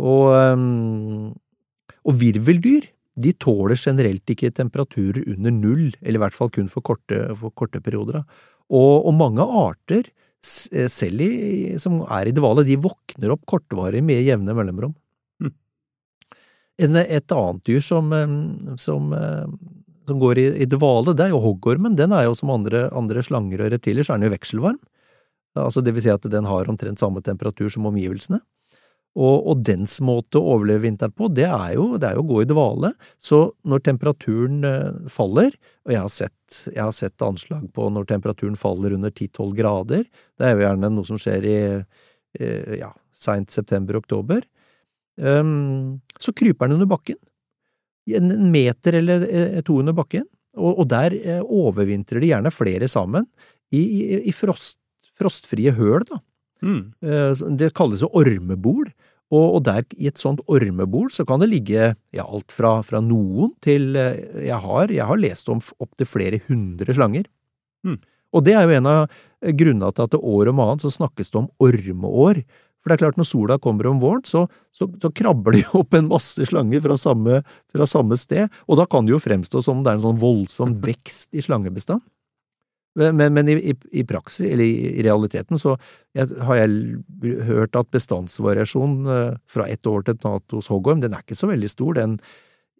[0.00, 1.32] Og, um,
[2.08, 6.84] og virveldyr, de tåler generelt ikke temperaturer under null, eller i hvert fall kun for
[6.84, 8.24] korte, for korte perioder.
[8.72, 10.08] Og, og, mange arter,
[10.40, 14.96] selv i, som er i dvale, de våkner opp kortvarig med jevne mellomrom.
[16.76, 18.10] Et annet dyr som,
[18.76, 19.12] som,
[20.08, 21.96] som går i, i, dvale, det er jo hoggormen.
[21.96, 24.76] Den er jo som andre, andre slanger og reptiler, så er den jo vekselvarm.
[25.56, 28.42] Altså det vil si at den har omtrent samme temperatur som omgivelsene.
[29.16, 32.28] Og, og dens måte å overleve vinteren på, det er, jo, det er jo å
[32.28, 32.90] gå i dvale.
[33.16, 38.10] Så når temperaturen eh, faller, og jeg har sett, jeg har sett anslag på når
[38.10, 40.04] temperaturen faller under 10–12 grader,
[40.36, 44.44] det er jo gjerne noe som skjer i eh, ja, seint september–oktober,
[45.16, 47.18] um, så kryper den under bakken.
[48.16, 50.26] En meter eller eh, to under bakken,
[50.56, 53.26] og, og der eh, overvintrer de gjerne flere sammen
[53.74, 54.00] i, i,
[54.30, 54.78] i frost,
[55.18, 56.22] frostfrie høl, da.
[56.64, 56.80] Mm.
[57.04, 58.86] Eh, det kalles jo ormebol,
[59.26, 63.00] og, og, der, i et sånt ormebol, så kan det ligge ja, alt fra, fra
[63.02, 67.26] noen til jeg har, jeg har lest om opptil flere hundre slanger.
[67.82, 67.98] Mm.
[68.36, 69.18] Og det er jo en av
[69.56, 72.42] grunnene til at det år om annet så snakkes det om ormeår,
[72.86, 75.96] For det er klart, når sola kommer om våren, så, så, så krabber de opp
[75.98, 77.40] en masse slanger fra samme,
[77.74, 80.76] fra samme, sted, og da kan det jo fremstå som det er en sånn voldsom
[80.86, 82.04] vekst i slangebestand.
[82.96, 85.74] Men, men i, i, i, praksis, eller i, i realiteten, så
[86.16, 91.02] jeg, har jeg hørt at bestandsvariasjonen eh, fra ett år til et annet hos hoggorm,
[91.02, 91.98] den er ikke så veldig stor.
[91.98, 92.14] Den,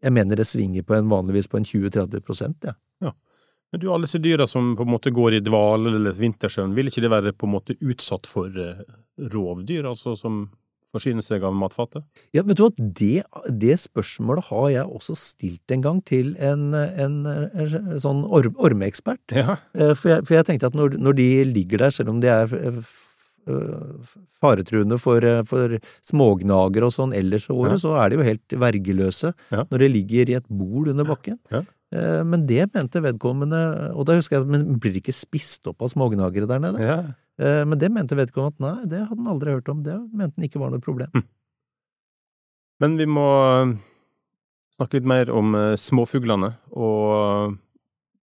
[0.07, 2.73] jeg mener det svinger på en vanligvis på en 20–30 prosent, ja.
[3.05, 3.13] ja.
[3.73, 6.91] Men du, alle disse dyra som på en måte går i dvale eller vintersøvn, vil
[6.91, 8.85] ikke det være på en måte utsatt for uh,
[9.33, 10.47] rovdyr, altså som
[10.97, 12.05] forsyner seg av matfatet?
[12.35, 13.25] Ja, vet du hva, det,
[13.63, 19.35] det, spørsmålet har jeg også stilt en gang til en, en, en sånn or, ormeekspert.
[19.35, 19.59] Ja.
[19.75, 22.31] Eh, for, jeg, for, jeg, tenkte at når, når, de ligger der, selv om de
[22.33, 22.81] er eh,
[24.43, 27.83] faretruende for, eh, for smågnagere og sånn ellers i året, ja.
[27.85, 29.67] så er de jo helt vergeløse ja.
[29.71, 31.41] når de ligger i et bol under bakken.
[31.95, 33.59] Men det mente vedkommende,
[33.95, 36.83] og da husker jeg at men blir ikke spist opp av smågnagere der nede?
[36.83, 36.97] Ja.
[37.37, 40.41] Eh, men det mente vedkommende at nei, det hadde han aldri hørt om, det mente
[40.41, 41.13] han ikke var noe problem.
[41.13, 41.27] Hm.
[42.83, 43.75] Men vi må eh,
[44.77, 47.59] snakke litt mer om eh, småfuglene, og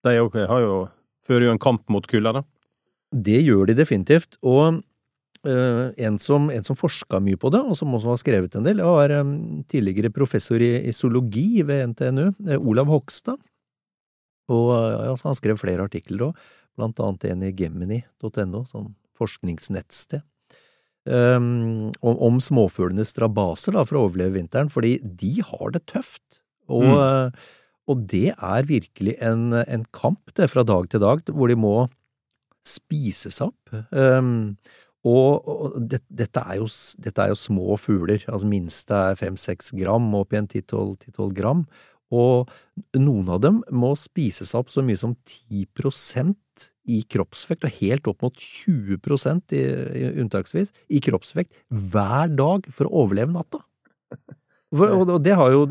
[0.07, 0.77] de har jo,
[1.27, 2.47] fører jo en kamp mot kulda, da?
[3.11, 4.79] Det gjør de definitivt, og
[5.43, 8.63] uh, en, som, en som forska mye på det, og som også har skrevet en
[8.63, 9.33] del, var um,
[9.69, 13.35] tidligere professor i, i, zoologi ved NTNU, Olav Hogstad.
[14.51, 16.43] Og altså, han skrev flere artikler òg,
[16.79, 20.25] blant annet en i gemini.no, sånn forskningsnettsted.
[21.01, 26.41] Um, om, om småfuglenes strabaser da, for å overleve vinteren, fordi de har det tøft.
[26.69, 27.39] Og, mm.
[27.89, 31.75] og det er virkelig en, en, kamp det, fra dag til dag, hvor de må
[32.67, 33.73] spises opp.
[33.89, 34.53] Um,
[35.01, 36.67] og, og det, dette, er jo,
[37.01, 41.65] dette, er jo, små fugler, altså minste er fem–seks gram, opp igjen ti–tolv gram.
[42.11, 42.51] Og
[42.99, 46.35] noen av dem må spise seg opp så mye som 10%
[46.91, 48.99] i kroppsvekt, og helt opp mot 20
[49.55, 49.63] i,
[50.01, 53.63] i unntaksvis, i kroppsvekt hver dag for å overleve natta.
[54.71, 55.65] Og det har jo,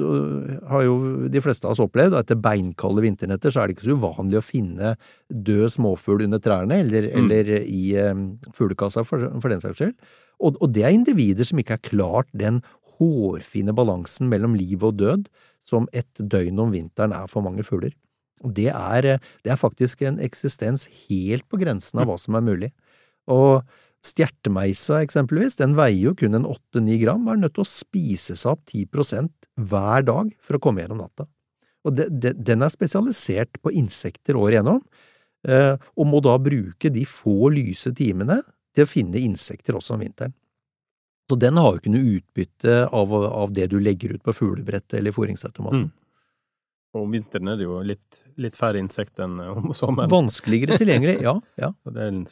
[0.68, 0.96] har jo,
[1.33, 2.12] de fleste av oss opplevd.
[2.12, 4.90] og Etter beinkalde vinternetter så er det ikke så uvanlig å finne
[5.29, 7.22] død småfugl under trærne, eller, mm.
[7.22, 8.26] eller i um,
[8.57, 9.96] fuglekassa, for, for, den saks skyld.
[10.40, 12.61] Og, og, det er individer som ikke har klart den
[13.00, 15.26] hårfine balansen mellom liv og død
[15.62, 17.94] som et døgn om vinteren er for mange fugler.
[18.40, 22.70] Det er, det er faktisk en eksistens helt på grensen av hva som er mulig.
[23.28, 23.60] Og
[24.06, 28.54] stjertemeisa, eksempelvis, den veier jo kun en åtte–ni gram er nødt til å spise seg
[28.54, 31.28] opp ti prosent hver dag for å komme gjennom natta.
[31.84, 34.80] Og de, de, den er spesialisert på insekter året igjennom,
[35.48, 38.40] eh, og må da bruke de få lyse timene
[38.76, 40.34] til å finne insekter også om vinteren.
[41.30, 44.96] Så den har jo ikke noe utbytte av, av det du legger ut på fuglebrettet
[44.98, 45.84] eller fôringsautomaten.
[45.86, 45.90] Mm.
[46.90, 50.10] Og om vinteren er det jo litt, litt færre insekter enn om sommeren.
[50.10, 51.36] Vanskeligere tilgjengelig, ja.
[51.60, 51.70] ja.
[51.84, 52.24] Så det er en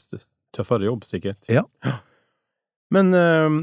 [0.56, 1.46] tøffere jobb, sikkert.
[1.52, 1.62] Ja.
[2.94, 3.61] Men øh,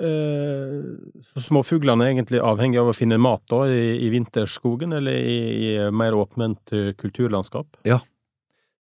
[0.00, 0.80] øh,
[1.26, 5.38] så småfuglene er egentlig avhengig av å finne mat da, i, i vinterskogen, eller i,
[5.66, 7.82] i mer åpent kulturlandskap?
[7.84, 7.98] Ja,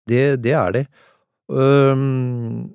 [0.08, 0.86] det, det er det.
[1.50, 2.70] Um,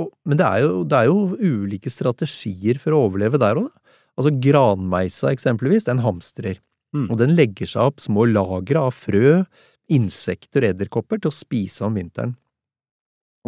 [0.00, 3.98] men det er, jo, det er, jo, ulike strategier for å overleve der òg, da.
[4.20, 6.58] Altså granmeisa eksempelvis, den hamstrer,
[6.92, 7.06] mm.
[7.08, 9.40] og den legger seg opp små lagre av frø,
[9.92, 12.34] insekter og edderkopper til å spise om vinteren.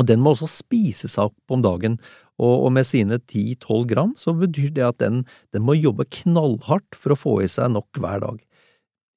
[0.01, 1.99] Og den må også spise seg opp om dagen,
[2.41, 5.23] og, og med sine ti–tolv gram så betyr det at den,
[5.55, 8.41] den må jobbe knallhardt for å få i seg nok hver dag.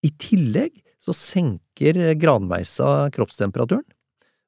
[0.06, 3.88] I tillegg så senker granmeisa kroppstemperaturen,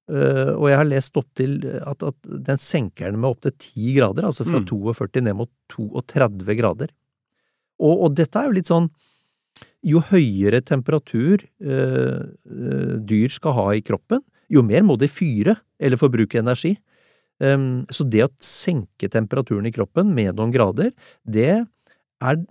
[0.09, 3.91] Uh, og jeg har lest opp til at, at den senker den med opptil 10
[3.99, 4.65] grader, altså fra mm.
[4.71, 6.89] 42 ned mot 32 grader.
[7.79, 8.89] Og, og, dette er jo litt sånn
[9.87, 15.59] Jo høyere temperatur uh, uh, dyr skal ha i kroppen, jo mer må de fyre
[15.79, 16.73] eller forbruke energi.
[17.39, 20.89] Um, så det å senke temperaturen i kroppen med noen grader,
[21.23, 22.41] det er,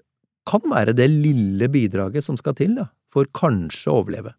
[0.48, 4.32] kan være det lille bidraget som skal til da, for kanskje å overleve.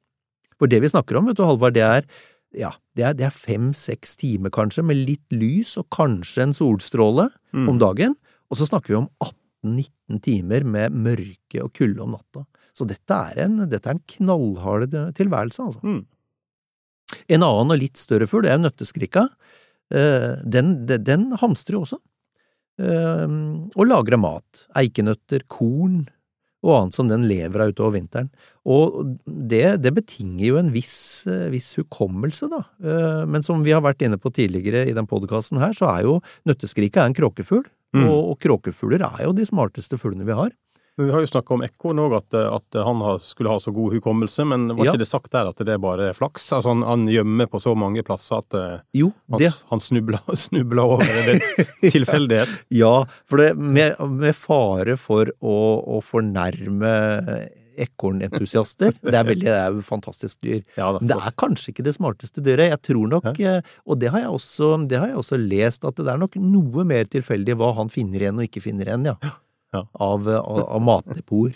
[0.57, 2.07] For det vi snakker om, vet du, Halvard, det er
[2.57, 7.67] ja, det er, er fem–seks timer kanskje, med litt lys og kanskje en solstråle mm.
[7.69, 8.15] om dagen,
[8.49, 12.45] og så snakker vi om 18–19 timer med mørke og kulde om natta.
[12.73, 15.81] Så dette er en, dette er en knallhard tilværelse, altså.
[15.83, 16.03] Mm.
[17.29, 19.25] En annen og litt større fugl, er nøtteskrikka.
[19.93, 21.99] Eh, den, den, den hamstrer jo også,
[22.81, 23.25] eh,
[23.75, 24.65] og lagrer mat.
[24.77, 26.07] Eikenøtter, korn,
[26.65, 28.29] og annet som den lever av utover vinteren.
[28.69, 32.63] Og det, det betinger jo en viss, viss, hukommelse, da.
[32.83, 36.07] Eh, men som vi har vært inne på tidligere i den podkasten her, så er
[36.07, 36.17] jo
[36.49, 37.63] nøtteskriket en kråkefugl,
[37.95, 38.03] mm.
[38.05, 40.51] og, og, kråkefugler er jo de smarteste fuglene vi har.
[40.99, 44.45] Vi har jo snakka om ekorn òg, at, at, han skulle ha så god hukommelse.
[44.47, 44.91] Men var Ja.
[44.93, 46.49] ikke det sagt der at det er bare flaks?
[46.55, 51.05] Altså han, han gjemmer på så mange plasser at eh, Jo, han, han snubla over
[51.05, 51.39] er
[51.95, 52.51] Tilfeldighet.
[52.75, 55.55] Ja, for det, med, med fare for å,
[55.97, 56.93] å fornærme
[57.79, 60.63] ekornentusiaster Det er veldig, det er jo fantastisk dyr.
[60.77, 62.73] Ja, Men det er kanskje ikke det smarteste dyret.
[62.73, 65.99] Jeg tror nok, eh, og det har jeg også, det har jeg også lest, at
[65.99, 69.35] det er nok noe mer tilfeldig hva han finner igjen og ikke finner igjen, ja.
[69.75, 69.83] Ja.
[69.93, 71.55] Av, av, av matdepoter.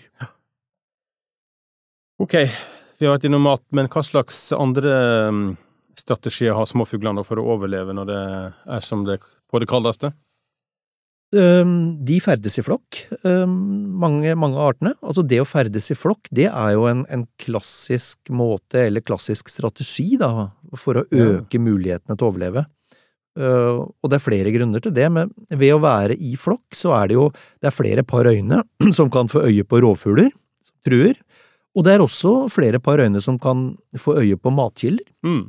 [2.22, 2.36] Ok,
[3.00, 4.92] vi har vært innom mat, men hva slags andre
[5.34, 5.46] mm,
[6.00, 8.20] strategier har småfuglene for å overleve når det
[8.78, 9.18] er som det
[9.50, 10.14] på det kaldeste?
[11.34, 13.56] Um, De ferdes i flokk, um,
[13.98, 14.92] mange, mange av artene.
[15.02, 19.50] Altså det å ferdes i flokk, det er jo en, en klassisk måte, eller klassisk
[19.50, 21.32] strategi, da, for å Ja.
[21.42, 22.68] øke mulighetene til å overleve.
[23.34, 26.92] Uh, og det er flere grunner til det, men ved å være i flokk, så
[27.00, 28.60] er det jo det er flere par øyne
[28.98, 30.30] som kan få øye på rovfugler
[30.62, 31.18] som truer,
[31.74, 35.08] og det er også flere par øyne som kan få øye på matkilder.
[35.26, 35.48] Mm.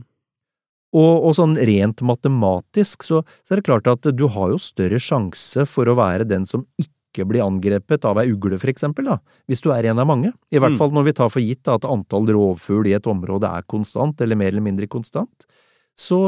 [0.94, 5.00] Og, og sånn rent matematisk så, så er det klart at du har jo større
[5.02, 9.18] sjanse for å være den som ikke blir angrepet av ei ugle, for eksempel, da,
[9.50, 10.32] hvis du er en av mange.
[10.54, 10.80] I hvert Mm.
[10.80, 14.18] fall når vi tar for gitt da, at antall rovfugl i et område er konstant,
[14.24, 15.44] eller mer eller mindre konstant.
[15.94, 16.18] Så,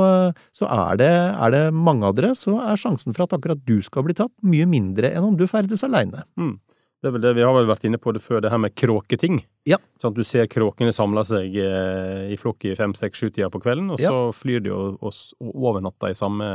[0.55, 3.81] så er, det, er det mange av dere, så er sjansen for at akkurat du
[3.83, 6.23] skal bli tatt, mye mindre enn om du ferdes aleine.
[6.39, 6.55] Mm.
[7.03, 8.75] Det er vel det vi har vel vært inne på det før, det her med
[8.79, 9.43] kråketing.
[9.69, 9.77] Ja.
[10.01, 13.61] Sånn at du ser kråkene samle seg eh, i flokk i fem, seks, sju-tida på
[13.63, 14.11] kvelden, og Ja.
[14.11, 15.13] så flyr de og, og,
[15.53, 16.49] overnatter i samme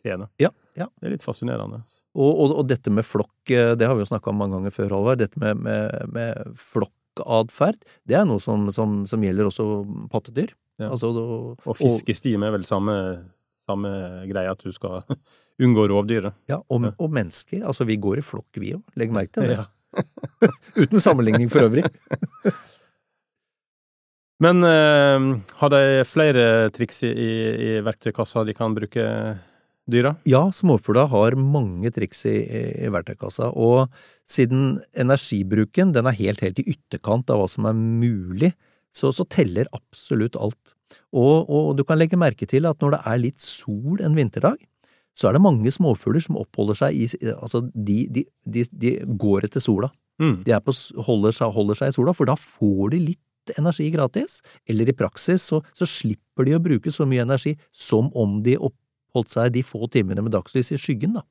[0.00, 0.30] trene.
[0.42, 0.88] Ja, ja.
[0.98, 1.82] Det er litt fascinerende.
[2.16, 4.74] Og, og, og dette med flokk, eh, det har vi jo snakka om mange ganger
[4.74, 5.20] før, Halvard.
[5.22, 9.68] Dette med, med, med flokkatferd, det er noe som, som, som gjelder også
[10.14, 10.54] pattedyr.
[10.80, 10.88] Ja.
[10.90, 12.94] Altså, da- Og fiskestim er vel samme,
[13.66, 13.90] samme
[14.30, 15.02] greie, at du skal
[15.62, 16.32] unngå rovdyret.
[16.48, 16.92] Ja, og, Ja.
[16.98, 17.62] og mennesker.
[17.66, 18.82] Altså, vi går i flokk, vi òg.
[18.96, 19.58] Legg merke til det.
[19.60, 19.66] Ja.
[20.82, 21.84] Uten sammenligning for øvrig.
[24.42, 25.26] Men eh,
[25.60, 29.04] har de flere triks i, i, verktøykassa de kan bruke
[29.92, 30.16] dyra?
[30.26, 33.92] Ja, småfugla har mange triks i, i, i verktøykassa, og
[34.26, 38.50] siden energibruken den er helt, helt i ytterkant av hva som er mulig,
[38.92, 40.74] så, så teller absolutt alt.
[41.16, 44.60] Og, og du kan legge merke til at når det er litt sol en vinterdag,
[45.16, 49.48] så er det mange småfugler som oppholder seg i Altså, de, de, de, de går
[49.48, 49.90] etter sola.
[50.22, 50.38] Mm.
[50.46, 50.74] De på,
[51.08, 54.40] holder, seg, holder seg i sola, for da får de litt energi gratis.
[54.68, 58.56] Eller i praksis så, så slipper de å bruke så mye energi som om de
[58.56, 61.26] oppholdt seg de få timene med dagslys i skyggen, da.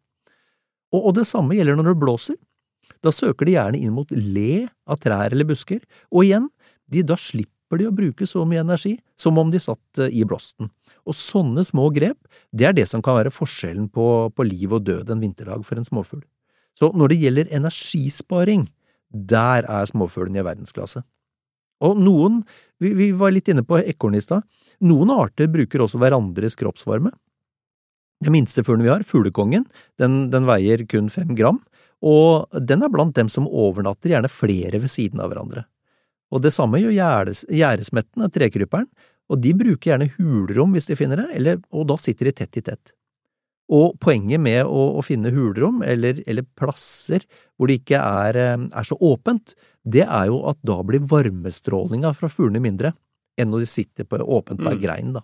[0.91, 2.39] Og, og det samme gjelder når det blåser.
[3.01, 5.79] Da søker de gjerne inn mot le av trær eller busker,
[6.11, 6.49] og igjen,
[6.91, 10.25] de, da slipper de å bruke så mye energi som om de satt eh, i
[10.27, 10.69] blåsten.
[11.07, 12.19] Og sånne små grep,
[12.51, 15.79] det er det som kan være forskjellen på, på liv og død en vinterdag for
[15.79, 16.23] en småfugl.
[16.77, 18.67] Så når det gjelder energisparing,
[19.11, 21.03] der er småfuglene i verdensklasse.
[21.81, 22.41] Og noen,
[22.81, 24.45] vi, vi var litt inne på ekorn i stad,
[24.85, 27.11] noen arter bruker også hverandres kroppsvarme.
[28.21, 29.65] Den minste fuglen vi har, fuglekongen,
[29.97, 31.57] den, den veier kun fem gram,
[32.05, 35.65] og den er blant dem som overnatter gjerne flere ved siden av hverandre.
[36.31, 38.87] Og det samme gjør gjæres- gjæresmetten, trekryperen,
[39.31, 42.57] og de bruker gjerne hulrom hvis de finner det, eller, og da sitter de tett
[42.57, 42.93] i tett.
[43.71, 47.23] Og poenget med å, å finne hulrom, eller, eller plasser
[47.55, 49.53] hvor det ikke er, eh, er så åpent,
[49.87, 52.91] det er jo at da blir varmestrålinga fra fuglene mindre
[53.39, 54.81] enn når de sitter på, åpent på ei Mm.
[54.83, 55.21] grein, da.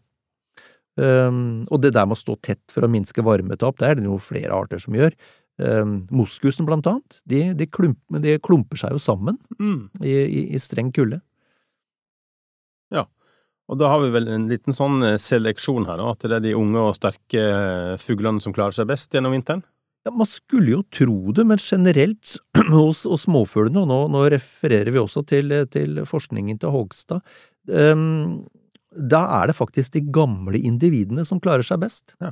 [0.97, 4.07] Um, og det der med å stå tett for å minske varmetap, det er det
[4.07, 5.13] jo flere arter som gjør.
[5.57, 9.87] Um, moskusen, blant annet, de, de, klump, de klumper seg jo sammen Mm.
[10.05, 11.23] i, i, i streng kulde.
[13.67, 16.45] Og da har vi vel en liten sånn eh, seleksjon her, da, at det er
[16.45, 19.63] de unge og sterke eh, fuglene som klarer seg best gjennom vinteren?
[20.07, 22.37] Ja, Man skulle jo tro det, men generelt
[22.71, 27.35] hos, hos småfuglene, og nå, nå refererer vi også til, til forskningen til Hogstad,
[27.67, 28.45] um,
[28.87, 32.15] da er det faktisk de gamle individene som klarer seg best.
[32.23, 32.31] Ja.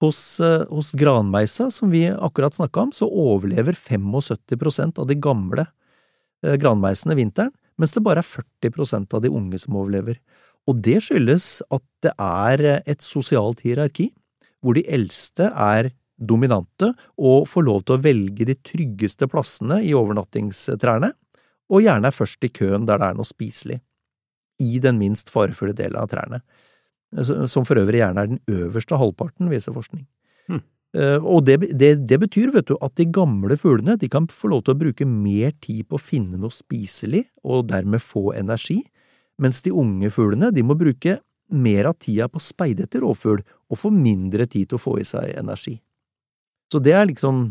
[0.00, 5.66] Hos, eh, hos granmeisa, som vi akkurat snakka om, så overlever 75% av de gamle
[6.44, 8.28] eh, granmeisene vinteren, mens det bare er
[8.64, 10.20] 40% av de unge som overlever.
[10.68, 14.10] Og det skyldes at det er et sosialt hierarki,
[14.60, 19.94] hvor de eldste er dominante og får lov til å velge de tryggeste plassene i
[19.96, 21.12] overnattingstrærne,
[21.70, 23.78] og gjerne er først i køen der det er noe spiselig,
[24.60, 26.42] i den minst farefulle delen av trærne,
[27.50, 30.06] som for øvrig gjerne er den øverste halvparten, viser forskning.
[30.50, 30.62] Hmm.
[31.22, 34.64] Og det, det, det betyr, vet du, at de gamle fuglene de kan få lov
[34.66, 38.80] til å bruke mer tid på å finne noe spiselig, og dermed få energi,
[39.40, 41.18] mens de unge fuglene de må bruke
[41.50, 44.96] mer av tida på å speide etter rovfugl, og få mindre tid til å få
[45.02, 45.76] i seg energi.
[46.70, 47.48] Så det er liksom,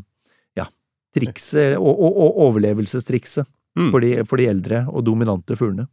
[0.60, 0.68] ja,
[1.16, 3.48] trikset, og, og, og overlevelsestrikset,
[3.78, 3.92] Mm.
[3.94, 5.86] for, de, for de eldre og dominante fuglene.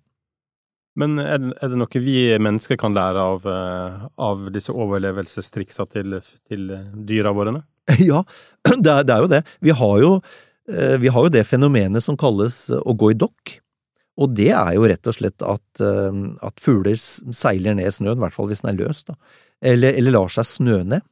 [0.96, 5.86] Men er det, er det noe vi mennesker kan lære av, eh, av disse overlevelsestriksa
[5.92, 6.18] til,
[6.48, 6.70] til
[7.08, 7.58] dyra våre?
[8.02, 8.24] Ja,
[8.66, 9.42] det er, det er jo det.
[9.62, 10.10] Vi har jo,
[10.72, 13.58] eh, vi har jo det fenomenet som kalles å gå i dokk.
[14.16, 18.24] Og det er jo rett og slett at, eh, at fugler seiler ned snøen, i
[18.24, 19.18] hvert fall hvis den er løs, da.
[19.60, 21.04] Eller, eller lar seg snø ned.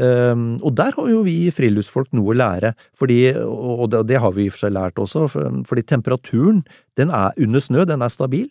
[0.00, 4.32] Um, og der har jo vi friluftsfolk noe å lære, fordi, og det, det har
[4.32, 5.26] vi i og for seg lært også,
[5.68, 6.62] fordi temperaturen
[6.96, 8.46] den er under snø, den er stabil.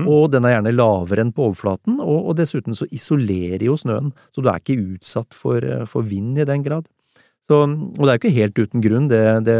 [0.00, 0.08] Mm.
[0.10, 4.10] Og den er gjerne lavere enn på overflaten, og, og dessuten så isolerer jo snøen,
[4.34, 6.88] så du er ikke utsatt for, eh, for vind i den grad.
[7.44, 9.58] Så, og det er jo ikke helt uten grunn, det, det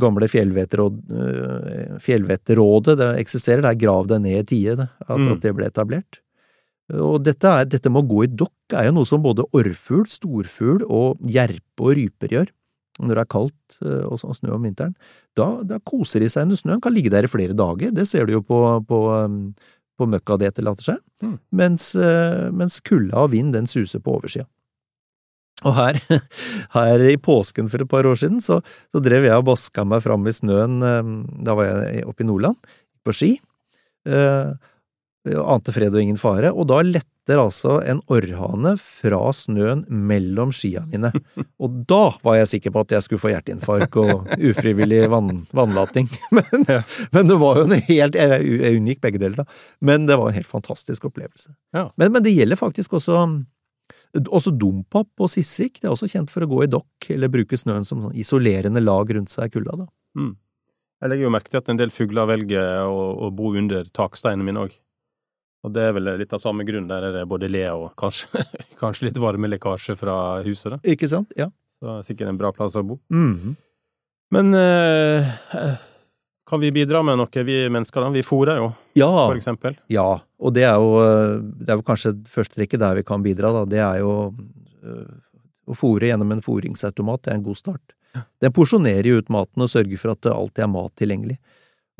[0.00, 0.98] gamle fjellvettråd,
[2.02, 5.32] fjellvettrådet det eksisterer, det er grav deg ned i tide, at, Mm.
[5.32, 6.20] at det ble etablert.
[6.90, 10.06] Og dette, er, dette med å gå i dokk er jo noe som både orrfugl,
[10.10, 12.48] storfugl og jerpe og ryper gjør.
[13.00, 14.94] Når det er kaldt øh, og snø om vinteren,
[15.38, 18.26] da, da koser de seg under snøen, kan ligge der i flere dager, det ser
[18.28, 19.52] du jo på, på, um,
[19.98, 21.34] på møkka det etterlater seg, Mm.
[21.52, 24.46] mens, øh, mens kulda og vind den suser på oversida.
[25.68, 25.98] Og her,
[26.76, 30.00] her i påsken for et par år siden, så, så drev jeg og baska meg
[30.00, 31.10] fram i snøen, eh,
[31.44, 32.56] da var jeg oppe i Nordland,
[33.04, 33.34] på ski,
[34.08, 34.69] eh, og
[35.28, 40.82] ante fred og ingen fare, og da letter altså en orrhane fra snøen mellom skia
[40.88, 41.12] mine,
[41.62, 46.08] og da var jeg sikker på at jeg skulle få hjerteinfarkt og ufrivillig vann, vannlating,
[46.36, 46.66] men,
[47.12, 49.48] men det var jo en helt, jeg, jeg unngikk begge deler da,
[49.84, 51.52] men det var en helt fantastisk opplevelse.
[51.76, 51.90] Ja.
[52.00, 53.22] Men, men det gjelder faktisk også
[54.10, 57.58] også dompap og sissik, det er også kjent for å gå i dokk, eller bruke
[57.58, 59.86] snøen som sånn isolerende lag rundt seg i kulda, da.
[60.18, 60.32] Mm.
[61.00, 64.44] Jeg legger jo merke til at en del fugler velger å, å bo under taksteinene
[64.44, 64.74] mine òg.
[65.64, 66.86] Og det er vel litt av samme grunn.
[66.88, 68.44] Der er det både le og kanskje,
[68.80, 70.14] kanskje litt varmelekkasje fra
[70.46, 70.76] huset.
[70.76, 70.80] da.
[70.88, 71.34] Ikke sant?
[71.36, 71.50] Ja.
[71.80, 72.98] Så det er sikkert en bra plass å bo.
[73.12, 73.56] Mhm.
[74.30, 75.26] Men eh,
[76.46, 78.00] kan vi bidra med noe, vi mennesker?
[78.04, 78.10] da?
[78.14, 79.74] Vi fôrer jo, Ja, for eksempel.
[79.90, 80.06] ja,
[80.38, 80.92] og det er jo,
[81.58, 83.64] det er jo kanskje første rekke der vi kan bidra, da.
[83.66, 84.12] Det er jo
[84.86, 85.08] øh,
[85.66, 87.96] å fôre gjennom en fôringsautomat, det er en god start.
[88.42, 91.36] Den porsjonerer jo ut maten og sørger for at det alltid er mat tilgjengelig.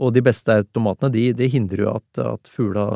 [0.00, 2.86] Og de beste automatene, de, de hindrer jo at, at fugla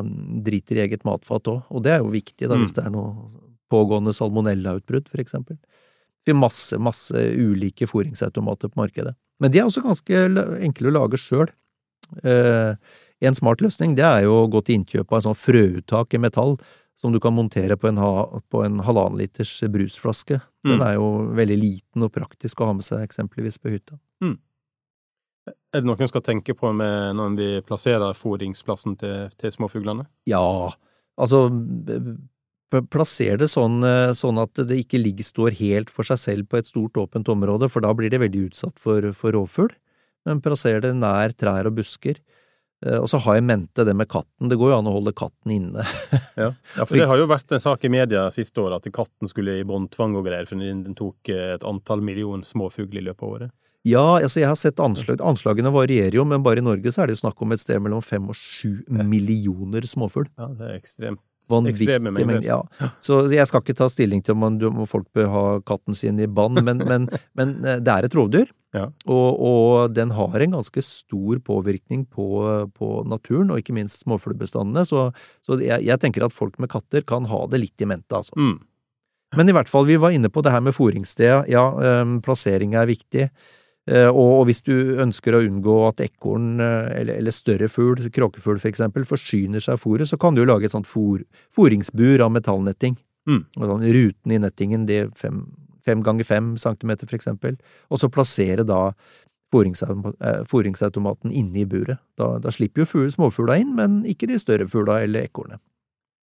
[0.46, 2.62] driter i eget matfat òg, og det er jo viktig da, Mm.
[2.64, 3.26] hvis det er noe
[3.70, 5.58] pågående salmonellautbrudd, for eksempel.
[6.24, 9.14] Det er masse, masse ulike fôringsautomater på markedet.
[9.40, 10.22] Men de er også ganske
[10.64, 11.48] enkle å lage sjøl.
[12.24, 12.74] Eh,
[13.24, 16.20] en smart løsning det er jo å gå til innkjøp av en sånn frøuttak i
[16.22, 16.56] metall
[16.96, 20.40] som du kan montere på en, ha, på en halvannen liters brusflaske.
[20.64, 20.86] Den Mm.
[20.86, 23.98] er jo veldig liten og praktisk å ha med seg eksempelvis på hytta.
[25.46, 30.06] Er det noe en skal tenke på med når vi plasserer fôringsplassen til, til småfuglene?
[30.30, 30.70] Ja,
[31.20, 31.48] altså
[32.90, 36.58] plasser det sånn, eh, sånn at det ikke ligger, står helt for seg selv på
[36.58, 39.74] et stort åpent område, for da blir det veldig utsatt for, for rovfugl.
[40.26, 42.18] Men plasser det nær trær og busker.
[42.84, 44.48] Eh, Og så har jeg mente det med katten.
[44.50, 45.84] Det går jo an å holde katten inne.
[46.34, 46.48] Ja.
[46.82, 49.66] for det har jo vært en sak i media siste år at katten skulle i
[49.68, 53.54] båndtvang og greier, for den tok eh, et antall million småfugler i løpet av året.
[53.84, 57.10] Ja, altså jeg har sett anslag, anslagene varierer jo, men bare i Norge så er
[57.10, 60.30] det jo snakk om et sted mellom fem og sju millioner småfugl.
[60.40, 61.20] Ja, det er ekstremt.
[61.52, 62.40] Vanvittige mengder.
[62.40, 62.62] Ja.
[63.04, 66.16] Så jeg skal ikke ta stilling til om, man, om folk bør ha katten sin
[66.22, 68.48] i bånd, men, men, men eh, det er et rovdyr.
[68.74, 68.86] Ja.
[69.04, 72.28] Og, og den har en ganske stor påvirkning på,
[72.74, 75.10] på naturen, og ikke minst småfuglbestandene, så,
[75.44, 78.34] så jeg, jeg tenker at folk med katter kan ha det litt i mente, altså.
[78.40, 78.56] Mm.
[79.34, 81.48] Men i hvert fall, vi var inne på det her med fôringssted.
[81.50, 83.28] Ja, øhm, plassering er viktig.
[83.86, 88.70] Eh, Og hvis du ønsker å unngå at ekorn eh, eller, større fugl, kråkefugl for
[88.70, 91.24] eksempel, forsyner seg av fôret, så kan du jo lage et sånt fôr,
[91.54, 92.96] fôringsbur av metallnetting.
[93.28, 93.44] Mm.
[93.56, 95.44] Sånn, ruten i nettingen, det er fem,
[95.84, 97.58] fem ganger fem centimeter for eksempel,
[97.92, 98.86] og så plassere da
[99.54, 102.00] eh, fôringsautomaten inne i buret.
[102.16, 105.60] Da, da slipper jo fugl, småfugla inn, men ikke de større fugla eller ekornet.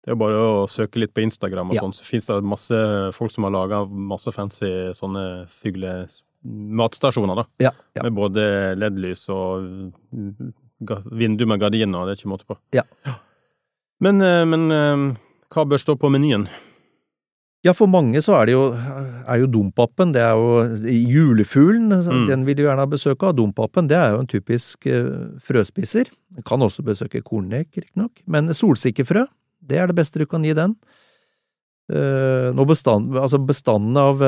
[0.05, 1.81] Det er bare å søke litt på Instagram og Ja.
[1.81, 2.77] sånn, så finnes det masse
[3.17, 6.07] folk som har laga masse fancy sånne fugle...
[6.45, 7.45] Matstasjoner, da.
[7.63, 8.03] Ja, ja.
[8.05, 8.43] Med både
[8.77, 9.65] LED-lys og
[11.15, 12.57] vindu med gardiner, det er ikke måte på.
[12.75, 12.83] Ja.
[14.03, 15.03] Men, eh, men eh,
[15.55, 16.47] hva bør stå på menyen?
[17.65, 20.67] Ja, for mange så er det jo, er jo dompapen, det er jo
[21.09, 22.27] julefuglen, Mm.
[22.29, 23.33] den vil du gjerne ha besøk av.
[23.39, 25.07] Dompapen, det er jo en typisk eh,
[25.41, 26.11] frøspiser.
[26.35, 29.25] Du kan også besøke kornek, riktignok, men solsikkefrø,
[29.65, 30.75] det er det beste du kan gi den.
[31.89, 34.21] Eh, nå bestand, altså bestanden av,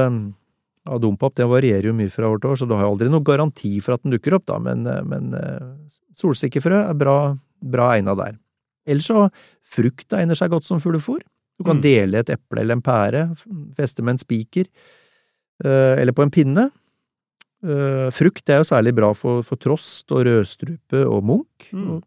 [0.87, 3.09] av dompap, det varierer jo mye fra år til år, så du har jo aldri
[3.11, 5.65] noen garanti for at den dukker opp, da, men, eh, men eh,
[6.17, 7.17] solsikkefrø er bra,
[7.61, 8.37] bra egna der.
[8.87, 9.25] Ellers så,
[9.67, 11.21] frukt egner seg godt som fuglefôr.
[11.57, 11.81] Du kan Mm.
[11.83, 13.23] dele et eple eller en pære,
[13.75, 14.65] feste med en spiker,
[15.65, 16.69] eh, eller på en pinne.
[18.13, 21.65] Frukt er jo særlig bra for, for trost og rødstrupe og munk.
[21.73, 22.03] Mm.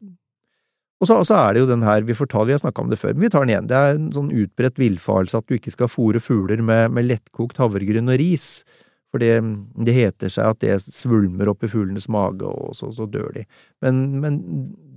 [1.01, 2.91] Og, så, så, er det jo den her, vi får ta, vi har snakka om
[2.93, 3.69] det før, men vi tar den igjen.
[3.71, 7.61] Det er en sånn utbredt villfarelse at du ikke skal fòre fugler med, med lettkokt
[7.63, 8.51] havregryn og ris.
[9.11, 9.33] For det,
[9.81, 13.47] det, heter seg at det svulmer opp i fuglenes mage, og så, så dør de.
[13.83, 14.37] Men, men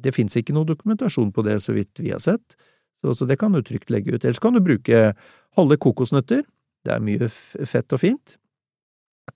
[0.03, 2.59] det fins ikke noe dokumentasjon på det, så vidt vi har sett,
[2.99, 4.21] så, så det kan du trygt legge ut.
[4.21, 5.13] Ellers kan du bruke
[5.57, 6.43] halve kokosnøtter,
[6.83, 8.35] det er mye fett og fint,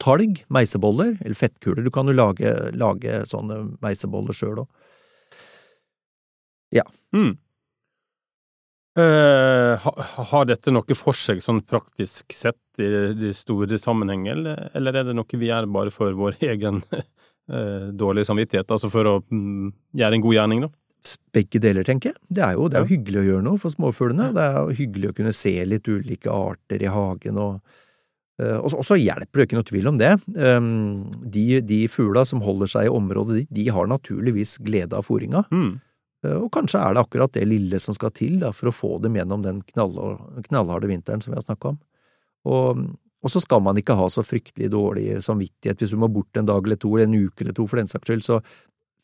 [0.03, 1.81] talg, meiseboller, eller fettkuler.
[1.85, 4.93] Du kan jo lage, lage sånne meiseboller sjøl òg.
[6.75, 6.83] Ja.
[7.15, 7.35] Mm.
[8.97, 9.77] Uh,
[10.31, 12.87] har dette noe for seg, sånn praktisk sett, i
[13.17, 14.41] de store sammenhenger,
[14.77, 19.09] eller er det noe vi gjør bare for vår egen uh, dårlige samvittighet, altså for
[19.11, 20.73] å um, gjøre en god gjerning, da?
[21.37, 22.19] Begge deler, tenker jeg.
[22.33, 24.31] Det er jo, det er jo hyggelig å gjøre noe for småfuglene.
[24.35, 27.83] Det er jo hyggelig å kunne se litt ulike arter i hagen og
[28.37, 30.11] Uh, og så hjelper det ikke noe tvil om det.
[30.37, 35.07] Um, de, de fugla som holder seg i området ditt, de har naturligvis glede av
[35.07, 35.41] fôringa.
[35.49, 35.79] Mm.
[36.25, 38.93] Uh, og kanskje er det akkurat det lille som skal til da, for å få
[39.03, 41.77] dem gjennom den knallharde vinteren som vi har snakka om.
[42.47, 42.81] Og,
[43.21, 46.47] og, så skal man ikke ha så fryktelig dårlig samvittighet hvis du må bort en
[46.47, 48.25] dag eller to, eller en uke eller to for den saks skyld.
[48.25, 48.41] Så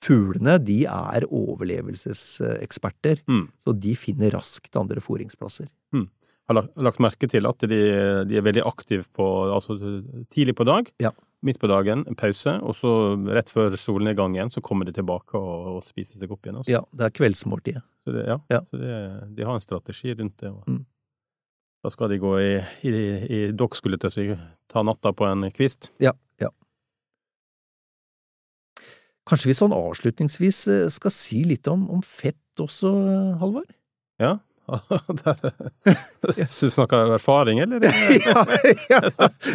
[0.03, 3.45] fuglene, de er overlevelseseksperter, mm.
[3.63, 5.69] så de finner raskt andre fôringsplasser.
[5.95, 6.09] Mm
[6.49, 7.81] har lagt merke til at de,
[8.27, 9.77] de er veldig aktive på altså
[10.33, 11.13] tidlig på dag, ja.
[11.43, 12.93] Midt på dagen, en pause, og så
[13.35, 16.61] rett før solnedgang igjen, så kommer de tilbake og, og spiser seg opp igjen.
[16.61, 16.71] Også.
[16.71, 17.83] Ja, det er kveldsmåltidet.
[18.03, 18.59] Så det, ja, ja.
[18.67, 18.95] så det,
[19.37, 20.51] de har en strategi rundt det.
[20.51, 20.81] Og, mm.
[21.83, 22.51] Da skal de gå i,
[22.87, 24.37] i, i Dere skulle til å
[24.71, 25.91] ta natta på en kvist?
[26.03, 26.51] Ja, ja.
[29.27, 32.91] Kanskje vi sånn avslutningsvis eh, skal si litt om, om fett også,
[33.41, 33.71] Halvard?
[34.21, 34.52] Ja, Syns
[36.61, 37.83] du snakker av erfaring, eller?
[38.25, 38.45] ja,
[38.89, 39.01] ja,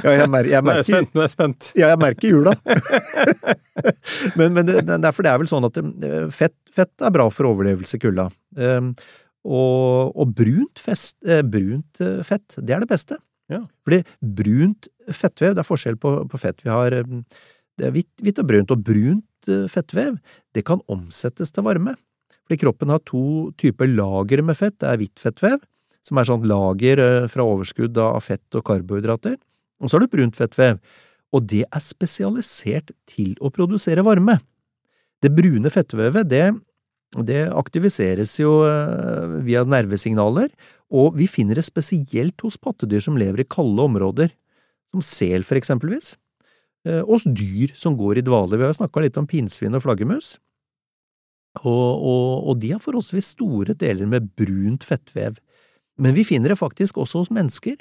[0.05, 1.15] ja, jeg, mer, jeg merker Nå er jeg spent.
[1.15, 1.71] Nå er jeg spent.
[1.79, 2.55] Ja, jeg merker jula.
[4.39, 7.51] men, men det, derfor det er vel sånn at eh, fett, fett er bra for
[7.51, 8.29] overlevelse i kulda.
[8.59, 8.93] Um,
[9.49, 13.17] og, og brunt, fest, eh, brunt, eh, fett, det er det beste.
[13.49, 13.63] Ja.
[13.87, 16.61] Fordi brunt fettvev, det er forskjell på, på fett.
[16.67, 16.93] Vi har
[17.79, 20.19] det er hvitt og brunt, og brunt fettvev,
[20.53, 21.95] det kan omsettes til varme.
[22.49, 24.79] Fordi kroppen har to typer lagre med fett.
[24.81, 25.59] Det er hvitt fettvev,
[26.01, 29.37] som er sånn lager eh, fra overskudd av fett og karbohydrater.
[29.79, 30.81] Og så har du brunt fettvev,
[31.37, 34.39] og det er spesialisert til å produsere varme.
[35.21, 36.47] Det brune fettvevet, det,
[37.29, 40.49] det aktiviseres jo eh, via nervesignaler,
[40.89, 44.33] og vi finner det spesielt hos pattedyr som lever i kalde områder,
[44.89, 46.15] som sel for eksempelvis,
[46.89, 48.57] eh, hos dyr som går i dvale.
[48.57, 50.39] Vi har snakka litt om pinnsvin og flaggermus.
[51.65, 55.39] Og, og, og, de har forholdsvis store deler med brunt fettvev.
[55.99, 57.79] Men vi finner det faktisk også hos mennesker,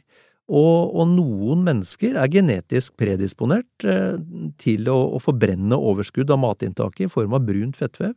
[0.48, 4.16] og, og noen mennesker er genetisk predisponert eh,
[4.62, 8.14] til å, å, forbrenne overskudd av matinntaket i form av brunt fettvev.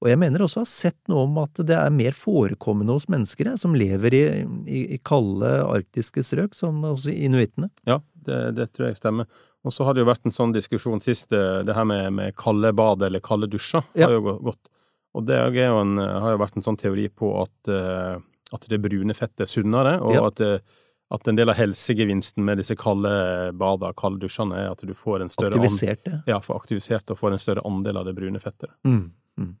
[0.00, 3.06] Og jeg mener også å ha sett noe om at det er mer forekommende hos
[3.12, 4.24] mennesker eh, som lever i,
[4.64, 7.68] i, i kalde arktiske strøk, som hos inuittene.
[7.88, 9.28] Ja, det, det tror jeg stemmer.
[9.64, 12.36] Og så har det jo vært en sånn diskusjon sist, eh, det her med, med
[12.40, 13.84] kalde bad eller kalde dusjer.
[13.92, 14.08] Ja.
[14.08, 14.72] har jo gått
[15.14, 18.16] og det jo en, har jo vært en sånn teori på at, uh,
[18.54, 20.24] at det brune fettet er sunnere, og ja.
[20.26, 20.80] at, uh,
[21.14, 23.12] at, en del av helsegevinsten med disse kalde
[23.60, 26.18] bada, kalde dusjene, er at du får en større Aktivisert det.
[26.30, 28.72] Ja, får aktivisert og får en større andel av det brune fettet.
[28.86, 29.06] Mm.
[29.38, 29.54] Mm.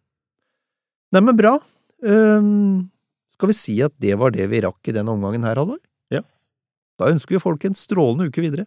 [1.14, 1.56] Neimen, bra.
[2.04, 2.90] Um,
[3.32, 5.82] skal vi si at det var det vi rakk i denne omgangen her, Halvor?
[6.12, 6.24] Ja.
[6.98, 8.66] Da ønsker vi folk en strålende uke videre.